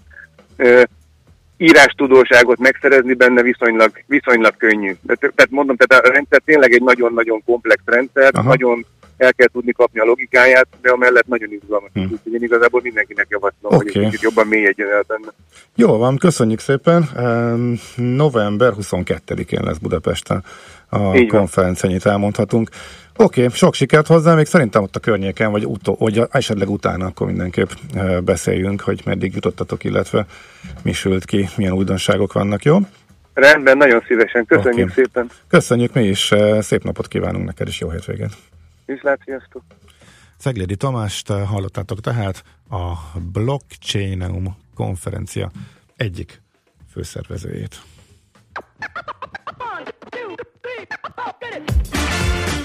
írástudóságot 1.56 2.58
megszerezni 2.58 3.14
benne 3.14 3.42
viszonylag, 3.42 3.90
viszonylag 4.06 4.56
könnyű. 4.56 4.94
Tehát 5.06 5.50
mondom, 5.50 5.76
tehát 5.76 6.06
a 6.06 6.10
rendszer 6.12 6.42
tényleg 6.44 6.72
egy 6.72 6.82
nagyon-nagyon 6.82 7.42
komplex 7.44 7.82
rendszer, 7.84 8.30
Aha. 8.32 8.48
nagyon 8.48 8.86
el 9.16 9.34
kell 9.34 9.46
tudni 9.52 9.72
kapni 9.72 10.00
a 10.00 10.04
logikáját, 10.04 10.66
de 10.82 10.90
amellett 10.90 11.26
nagyon 11.26 11.52
izgalmas. 11.52 11.90
Hmm. 11.92 12.02
Úgyhogy 12.02 12.32
én 12.32 12.42
igazából 12.42 12.80
mindenkinek 12.82 13.26
javaslom, 13.28 13.74
okay. 13.74 13.78
hogy 13.78 13.96
egy 13.96 14.04
kicsit 14.04 14.22
jobban 14.22 14.46
mélyedjen 14.46 14.88
el 14.88 15.04
benne. 15.06 15.28
Jó 15.74 15.96
van, 15.96 16.16
köszönjük 16.16 16.60
szépen. 16.60 17.08
November 17.96 18.72
22-én 18.80 19.60
lesz 19.64 19.78
Budapesten 19.78 20.44
a 20.88 21.26
konferencia, 21.26 21.98
elmondhatunk. 22.02 22.68
Oké, 23.20 23.44
okay, 23.44 23.56
sok 23.56 23.74
sikert 23.74 24.06
hozzá, 24.06 24.34
még 24.34 24.46
szerintem 24.46 24.82
ott 24.82 24.96
a 24.96 25.00
környéken, 25.00 25.50
vagy, 25.50 25.64
utó, 25.64 25.96
vagy 25.98 26.22
esetleg 26.30 26.70
utána 26.70 27.06
akkor 27.06 27.26
mindenképp 27.26 27.68
beszéljünk, 28.24 28.80
hogy 28.80 29.02
meddig 29.04 29.34
jutottatok, 29.34 29.84
illetve 29.84 30.26
mi 30.82 30.92
sült 30.92 31.24
ki, 31.24 31.48
milyen 31.56 31.72
újdonságok 31.72 32.32
vannak, 32.32 32.62
jó? 32.62 32.78
Rendben, 33.34 33.76
nagyon 33.76 34.02
szívesen. 34.06 34.46
Köszönjük 34.46 34.90
okay. 34.90 35.04
szépen. 35.04 35.30
Köszönjük 35.48 35.94
mi 35.94 36.02
is, 36.02 36.34
szép 36.60 36.82
napot 36.82 37.08
kívánunk 37.08 37.44
neked, 37.44 37.68
és 37.68 37.80
jó 37.80 37.90
hétvégét. 37.90 38.36
Viszlát, 38.86 39.20
sziasztok! 39.24 39.62
Szeglédi 40.36 40.76
Tamást 40.76 41.28
hallottátok 41.28 42.00
tehát 42.00 42.42
a 42.70 43.18
Blockchainum 43.32 44.56
konferencia 44.74 45.50
egyik 45.96 46.42
főszervezőjét. 46.92 47.80
One, 49.58 49.84
two, 50.10 50.34
three, 50.60 50.86
four, 51.14 52.57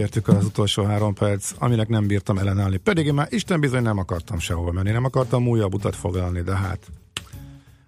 ígértük 0.00 0.28
az 0.28 0.44
utolsó 0.44 0.84
három 0.84 1.14
perc, 1.14 1.52
aminek 1.58 1.88
nem 1.88 2.06
bírtam 2.06 2.38
ellenállni. 2.38 2.76
Pedig 2.76 3.06
én 3.06 3.14
már 3.14 3.26
Isten 3.30 3.60
bizony 3.60 3.82
nem 3.82 3.98
akartam 3.98 4.38
sehova 4.38 4.72
menni, 4.72 4.90
nem 4.90 5.04
akartam 5.04 5.48
újabb 5.48 5.74
utat 5.74 5.96
foglalni, 5.96 6.42
de 6.42 6.56
hát 6.56 6.78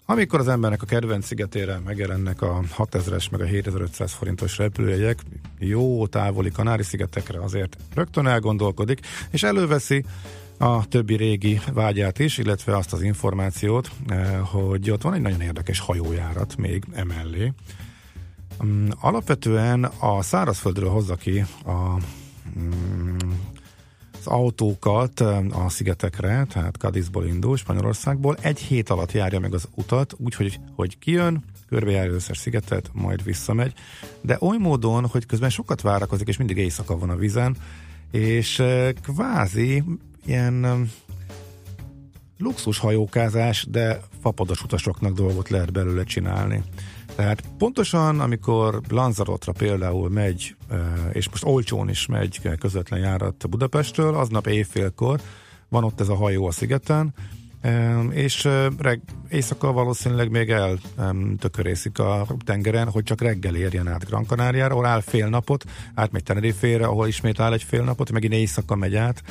amikor 0.06 0.40
az 0.40 0.48
embernek 0.48 0.82
a 0.82 0.86
kedvenc 0.86 1.26
szigetére 1.26 1.80
megjelennek 1.84 2.42
a 2.42 2.60
6000-es 2.78 3.30
meg 3.30 3.40
a 3.40 3.44
7500 3.44 4.12
forintos 4.12 4.58
repülőjegyek, 4.58 5.18
jó 5.58 6.06
távoli 6.06 6.50
Kanári-szigetekre 6.50 7.40
azért 7.40 7.76
rögtön 7.94 8.26
elgondolkodik, 8.26 9.00
és 9.30 9.42
előveszi 9.42 10.04
a 10.58 10.88
többi 10.88 11.16
régi 11.16 11.60
vágyát 11.72 12.18
is, 12.18 12.38
illetve 12.38 12.76
azt 12.76 12.92
az 12.92 13.02
információt, 13.02 13.90
eh, 14.06 14.38
hogy 14.42 14.90
ott 14.90 15.02
van 15.02 15.14
egy 15.14 15.20
nagyon 15.20 15.40
érdekes 15.40 15.80
hajójárat 15.80 16.56
még 16.56 16.84
emellé. 16.94 17.52
Mm, 18.64 18.88
alapvetően 19.00 19.84
a 19.84 20.22
szárazföldről 20.22 20.90
hozza 20.90 21.14
ki 21.14 21.44
a 21.64 21.96
mm, 22.58 23.16
az 24.18 24.26
autókat 24.26 25.20
a 25.50 25.68
szigetekre, 25.68 26.46
tehát 26.52 26.76
Cadizból 26.76 27.26
indul, 27.26 27.56
Spanyolországból, 27.56 28.36
egy 28.40 28.58
hét 28.58 28.90
alatt 28.90 29.12
járja 29.12 29.40
meg 29.40 29.54
az 29.54 29.68
utat, 29.74 30.14
úgyhogy 30.18 30.60
hogy 30.74 30.98
kijön, 30.98 31.44
körbejárja 31.68 32.12
összes 32.12 32.38
szigetet, 32.38 32.90
majd 32.92 33.24
visszamegy, 33.24 33.72
de 34.20 34.36
oly 34.40 34.56
módon, 34.56 35.06
hogy 35.06 35.26
közben 35.26 35.50
sokat 35.50 35.80
várakozik, 35.80 36.28
és 36.28 36.36
mindig 36.36 36.56
éjszaka 36.56 36.98
van 36.98 37.10
a 37.10 37.16
vizen, 37.16 37.56
és 38.10 38.62
kvázi 39.02 39.84
ilyen 40.24 40.88
luxus 42.38 42.78
hajókázás, 42.78 43.66
de 43.70 44.00
fapados 44.20 44.62
utasoknak 44.62 45.12
dolgot 45.12 45.48
lehet 45.48 45.72
belőle 45.72 46.04
csinálni. 46.04 46.62
Tehát 47.16 47.42
pontosan, 47.58 48.20
amikor 48.20 48.80
Lanzarotra 48.88 49.52
például 49.52 50.10
megy, 50.10 50.56
és 51.12 51.28
most 51.28 51.44
olcsón 51.44 51.88
is 51.88 52.06
megy 52.06 52.40
közvetlen 52.58 53.00
járat 53.00 53.48
Budapestről, 53.48 54.14
aznap 54.14 54.46
éjfélkor 54.46 55.20
van 55.68 55.84
ott 55.84 56.00
ez 56.00 56.08
a 56.08 56.14
hajó 56.14 56.46
a 56.46 56.50
szigeten, 56.50 57.14
és 58.10 58.48
reg, 58.78 59.00
éjszaka 59.28 59.72
valószínűleg 59.72 60.30
még 60.30 60.50
eltökörészik 60.50 61.98
a 61.98 62.26
tengeren, 62.44 62.90
hogy 62.90 63.02
csak 63.02 63.20
reggel 63.20 63.54
érjen 63.54 63.88
át 63.88 64.06
Gran 64.06 64.26
Canariára, 64.26 64.72
ahol 64.72 64.86
áll 64.86 65.00
fél 65.00 65.28
napot, 65.28 65.64
átmegy 65.94 66.22
Tenerife-re, 66.22 66.86
ahol 66.86 67.08
ismét 67.08 67.40
áll 67.40 67.52
egy 67.52 67.62
fél 67.62 67.82
napot, 67.82 68.10
megint 68.12 68.32
éjszaka 68.32 68.74
megy 68.74 68.96
át, 68.96 69.22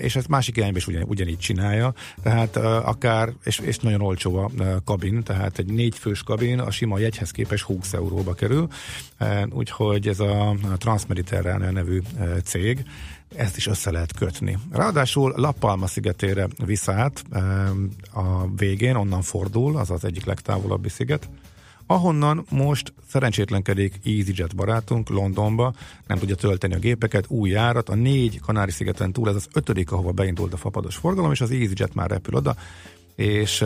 és 0.00 0.16
ezt 0.16 0.28
másik 0.28 0.56
irányba 0.56 0.76
is 0.76 0.86
ugyan, 0.86 1.02
ugyanígy 1.02 1.38
csinálja, 1.38 1.94
tehát 2.22 2.56
akár, 2.56 3.32
és, 3.44 3.58
és 3.58 3.78
nagyon 3.78 4.00
olcsó 4.00 4.36
a 4.36 4.50
kabin, 4.84 5.22
tehát 5.22 5.58
egy 5.58 5.72
négy 5.72 5.98
fős 5.98 6.22
kabin 6.22 6.58
a 6.58 6.70
sima 6.70 6.98
jegyhez 6.98 7.30
képest 7.30 7.64
20 7.64 7.92
euróba 7.92 8.34
kerül, 8.34 8.68
úgyhogy 9.50 10.08
ez 10.08 10.20
a 10.20 10.54
Transmediterránea 10.78 11.70
nevű 11.70 12.02
cég, 12.44 12.84
ezt 13.34 13.56
is 13.56 13.66
össze 13.66 13.90
lehet 13.90 14.12
kötni. 14.12 14.58
Ráadásul 14.70 15.32
La 15.36 15.50
Palma 15.50 15.86
szigetére 15.86 16.48
visz 16.64 16.88
a 18.12 18.46
végén, 18.56 18.94
onnan 18.94 19.22
fordul, 19.22 19.76
az 19.76 19.90
az 19.90 20.04
egyik 20.04 20.24
legtávolabbi 20.24 20.88
sziget, 20.88 21.28
ahonnan 21.86 22.44
most 22.50 22.92
szerencsétlenkedik 23.08 24.00
EasyJet 24.04 24.56
barátunk 24.56 25.08
Londonba, 25.08 25.74
nem 26.06 26.18
tudja 26.18 26.34
tölteni 26.34 26.74
a 26.74 26.78
gépeket, 26.78 27.24
új 27.28 27.50
járat, 27.50 27.88
a 27.88 27.94
négy 27.94 28.40
Kanári-szigeten 28.40 29.12
túl, 29.12 29.28
ez 29.28 29.34
az 29.34 29.48
ötödik, 29.52 29.92
ahova 29.92 30.12
beindult 30.12 30.52
a 30.52 30.56
fapados 30.56 30.96
forgalom, 30.96 31.32
és 31.32 31.40
az 31.40 31.50
EasyJet 31.50 31.94
már 31.94 32.10
repül 32.10 32.34
oda, 32.34 32.56
és 33.16 33.64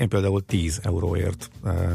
én 0.00 0.08
például 0.08 0.44
10 0.44 0.80
euróért 0.82 1.50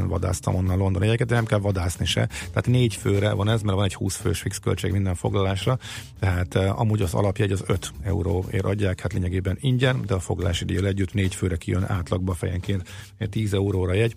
vadáztam 0.06 0.54
onnan 0.54 0.78
London 0.78 1.02
jegyeket, 1.02 1.26
de 1.26 1.34
nem 1.34 1.44
kell 1.44 1.58
vadászni 1.58 2.06
se. 2.06 2.26
Tehát 2.26 2.66
négy 2.66 2.94
főre 2.94 3.32
van 3.32 3.48
ez, 3.48 3.62
mert 3.62 3.76
van 3.76 3.84
egy 3.84 3.94
20 3.94 4.16
fős 4.16 4.40
fix 4.40 4.58
költség 4.58 4.92
minden 4.92 5.14
foglalásra, 5.14 5.78
tehát 6.20 6.54
amúgy 6.54 7.02
az 7.02 7.14
alapjegy 7.14 7.52
az 7.52 7.64
5 7.66 7.92
euróért 8.02 8.64
adják, 8.64 9.00
hát 9.00 9.12
lényegében 9.12 9.56
ingyen, 9.60 10.02
de 10.06 10.14
a 10.14 10.20
foglalási 10.20 10.64
díjjal 10.64 10.86
együtt 10.86 11.14
négy 11.14 11.34
főre 11.34 11.56
kijön 11.56 11.84
átlagba 11.86 12.34
fejenként 12.34 12.88
10 13.30 13.54
euróra 13.54 13.92
jegy. 13.92 14.16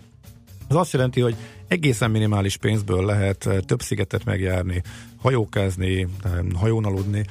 Ez 0.68 0.76
azt 0.76 0.92
jelenti, 0.92 1.20
hogy 1.20 1.36
egészen 1.68 2.10
minimális 2.10 2.56
pénzből 2.56 3.04
lehet 3.04 3.48
több 3.66 3.82
szigetet 3.82 4.24
megjárni, 4.24 4.82
hajókázni, 5.16 6.06
hajón 6.54 6.84
aludni, 6.84 7.24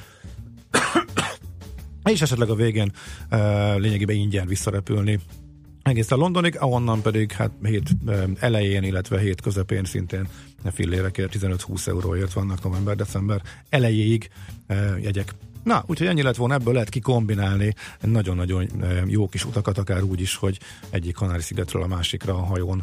és 2.12 2.22
esetleg 2.22 2.50
a 2.50 2.54
végén 2.54 2.92
lényegében 3.76 4.16
ingyen 4.16 4.46
visszarepülni 4.46 5.20
egészen 5.82 6.18
Londonig, 6.18 6.56
ahonnan 6.58 7.02
pedig 7.02 7.32
hát 7.32 7.50
hét 7.62 7.90
elején, 8.38 8.82
illetve 8.82 9.18
hét 9.18 9.40
közepén 9.40 9.84
szintén 9.84 10.28
fillérekért, 10.72 11.36
15-20 11.38 11.86
euróért 11.86 12.32
vannak 12.32 12.62
november-december 12.62 13.42
elejéig 13.68 14.30
jegyek. 15.00 15.34
Na, 15.62 15.84
úgyhogy 15.86 16.06
ennyi 16.06 16.22
lett 16.22 16.36
volna, 16.36 16.54
ebből 16.54 16.72
lehet 16.72 16.88
kikombinálni 16.88 17.74
nagyon-nagyon 18.00 18.68
jó 19.06 19.28
kis 19.28 19.44
utakat, 19.44 19.78
akár 19.78 20.02
úgy 20.02 20.20
is, 20.20 20.36
hogy 20.36 20.58
egyik 20.90 21.14
Kanári-szigetről 21.14 21.82
a 21.82 21.86
másikra 21.86 22.34
a 22.34 22.44
hajón 22.44 22.82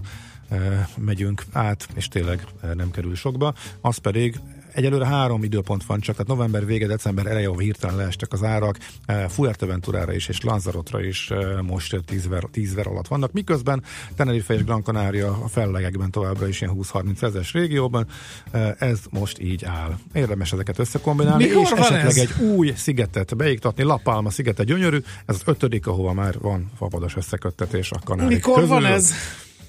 megyünk 0.97 1.45
át, 1.51 1.87
és 1.95 2.07
tényleg 2.07 2.45
nem 2.73 2.91
kerül 2.91 3.15
sokba. 3.15 3.53
Az 3.81 3.97
pedig 3.97 4.39
Egyelőre 4.73 5.05
három 5.05 5.43
időpont 5.43 5.83
van 5.83 5.99
csak, 5.99 6.15
tehát 6.15 6.31
november 6.31 6.65
vége, 6.65 6.87
december 6.87 7.25
eleje, 7.25 7.47
ahol 7.47 7.59
hirtelen 7.59 7.95
leestek 7.95 8.33
az 8.33 8.43
árak, 8.43 8.77
eh, 9.05 9.25
Fuerteventurára 9.29 10.13
is 10.13 10.27
és 10.27 10.41
Lanzarotra 10.41 11.03
is 11.03 11.31
eh, 11.31 11.61
most 11.61 12.01
10 12.05 12.27
ver, 12.27 12.43
10 12.51 12.73
ver 12.73 12.87
alatt 12.87 13.07
vannak, 13.07 13.31
miközben 13.31 13.83
Tenerife 14.15 14.53
és 14.53 14.63
Gran 14.63 14.83
Canaria 14.83 15.31
a 15.43 15.47
fellegekben 15.47 16.11
továbbra 16.11 16.47
is 16.47 16.61
ilyen 16.61 16.73
20-30 16.75 17.21
ezes 17.21 17.53
régióban, 17.53 18.07
eh, 18.51 18.71
ez 18.79 18.99
most 19.09 19.39
így 19.39 19.65
áll. 19.65 19.97
Érdemes 20.13 20.53
ezeket 20.53 20.79
összekombinálni, 20.79 21.45
Mikor 21.45 21.61
és 21.61 21.71
esetleg 21.71 22.05
ez? 22.05 22.17
egy 22.17 22.41
új 22.41 22.73
szigetet 22.75 23.35
beiktatni, 23.35 23.83
La 23.83 23.99
Palma 24.03 24.29
szigete 24.29 24.63
gyönyörű, 24.63 24.97
ez 25.25 25.35
az 25.35 25.41
ötödik, 25.45 25.87
ahova 25.87 26.13
már 26.13 26.39
van 26.39 26.71
fapados 26.77 27.15
összeköttetés 27.15 27.91
a 27.91 27.99
kanárik 28.03 28.29
Mikor 28.29 28.53
közül. 28.53 28.69
van 28.69 28.85
ez? 28.85 29.11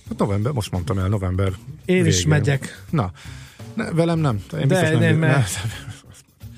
Hát 0.08 0.18
november, 0.18 0.52
most 0.52 0.70
mondtam 0.70 0.98
el, 0.98 1.08
november 1.08 1.46
Én 1.46 1.56
végén. 1.84 2.06
is 2.06 2.26
megyek. 2.26 2.84
Na, 2.90 3.12
ne, 3.74 3.90
velem 3.90 4.18
nem. 4.18 4.42
Én 4.60 4.68
De 4.68 4.90
nem, 4.90 4.98
nem, 4.98 5.16
mert... 5.16 5.50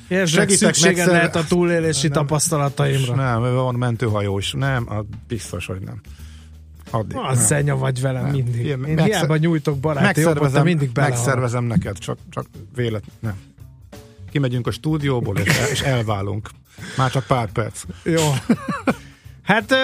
Érzek 0.09 0.51
szükséged 0.51 0.97
megszer... 0.97 1.15
lehet 1.15 1.37
a 1.37 1.45
túlélési 1.45 2.09
nem, 2.09 2.17
tapasztalataimra. 2.17 3.15
Nem, 3.15 3.55
van 3.55 3.75
mentőhajó 3.75 4.39
is. 4.39 4.53
Nem, 4.53 4.89
biztos, 5.29 5.67
hogy 5.67 5.81
nem. 5.81 6.01
Addig. 6.91 7.17
Az 7.17 7.47
szenya 7.47 7.77
vagy 7.77 8.01
velem 8.01 8.23
nem. 8.23 8.31
mindig. 8.33 8.65
Ilyen, 8.65 8.85
Én 8.85 8.95
megszer... 8.95 9.07
hiába 9.07 9.37
nyújtok 9.37 9.79
baráti 9.79 10.21
jobbot, 10.21 10.63
mindig 10.63 10.93
bele. 10.93 11.09
Megszervezem 11.09 11.65
neked, 11.65 11.99
csak, 11.99 12.19
csak 12.31 12.47
vélet. 12.75 13.05
Nem. 13.21 13.35
Kimegyünk 14.31 14.67
a 14.67 14.71
stúdióból, 14.71 15.39
és, 15.39 15.57
el, 15.57 15.69
és 15.69 15.81
elválunk. 15.81 16.51
Már 16.97 17.11
csak 17.11 17.27
pár 17.27 17.53
perc. 17.53 17.83
Jó. 18.05 18.21
Hát 19.43 19.75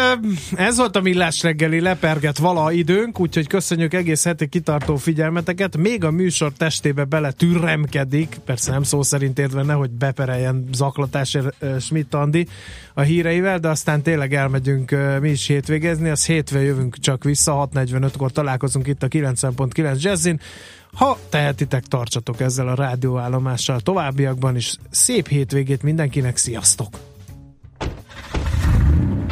ez 0.56 0.76
volt 0.76 0.96
a 0.96 1.00
millás 1.00 1.42
reggeli, 1.42 1.80
leperget 1.80 2.38
vala 2.38 2.72
időnk, 2.72 3.20
úgyhogy 3.20 3.46
köszönjük 3.46 3.94
egész 3.94 4.24
heti 4.24 4.48
kitartó 4.48 4.96
figyelmeteket. 4.96 5.76
Még 5.76 6.04
a 6.04 6.10
műsor 6.10 6.52
testébe 6.52 7.04
bele 7.04 7.32
türemkedik, 7.32 8.36
persze 8.44 8.70
nem 8.70 8.82
szó 8.82 9.02
szerint 9.02 9.38
értve, 9.38 9.62
nehogy 9.62 9.90
bepereljen 9.90 10.68
zaklatásért 10.72 11.64
Schmidt 11.80 12.14
Andi 12.14 12.46
a 12.94 13.00
híreivel, 13.00 13.58
de 13.58 13.68
aztán 13.68 14.02
tényleg 14.02 14.34
elmegyünk 14.34 14.96
mi 15.20 15.30
is 15.30 15.46
hétvégezni, 15.46 16.08
az 16.08 16.26
hétvé 16.26 16.64
jövünk 16.64 16.98
csak 16.98 17.24
vissza, 17.24 17.68
6.45-kor 17.72 18.32
találkozunk 18.32 18.86
itt 18.86 19.02
a 19.02 19.08
90.9 19.08 20.00
Jazzin. 20.00 20.40
Ha 20.92 21.18
tehetitek, 21.28 21.84
tartsatok 21.84 22.40
ezzel 22.40 22.68
a 22.68 22.74
rádióállomással 22.74 23.80
továbbiakban 23.80 24.56
is. 24.56 24.74
Szép 24.90 25.28
hétvégét 25.28 25.82
mindenkinek, 25.82 26.36
sziasztok! 26.36 27.07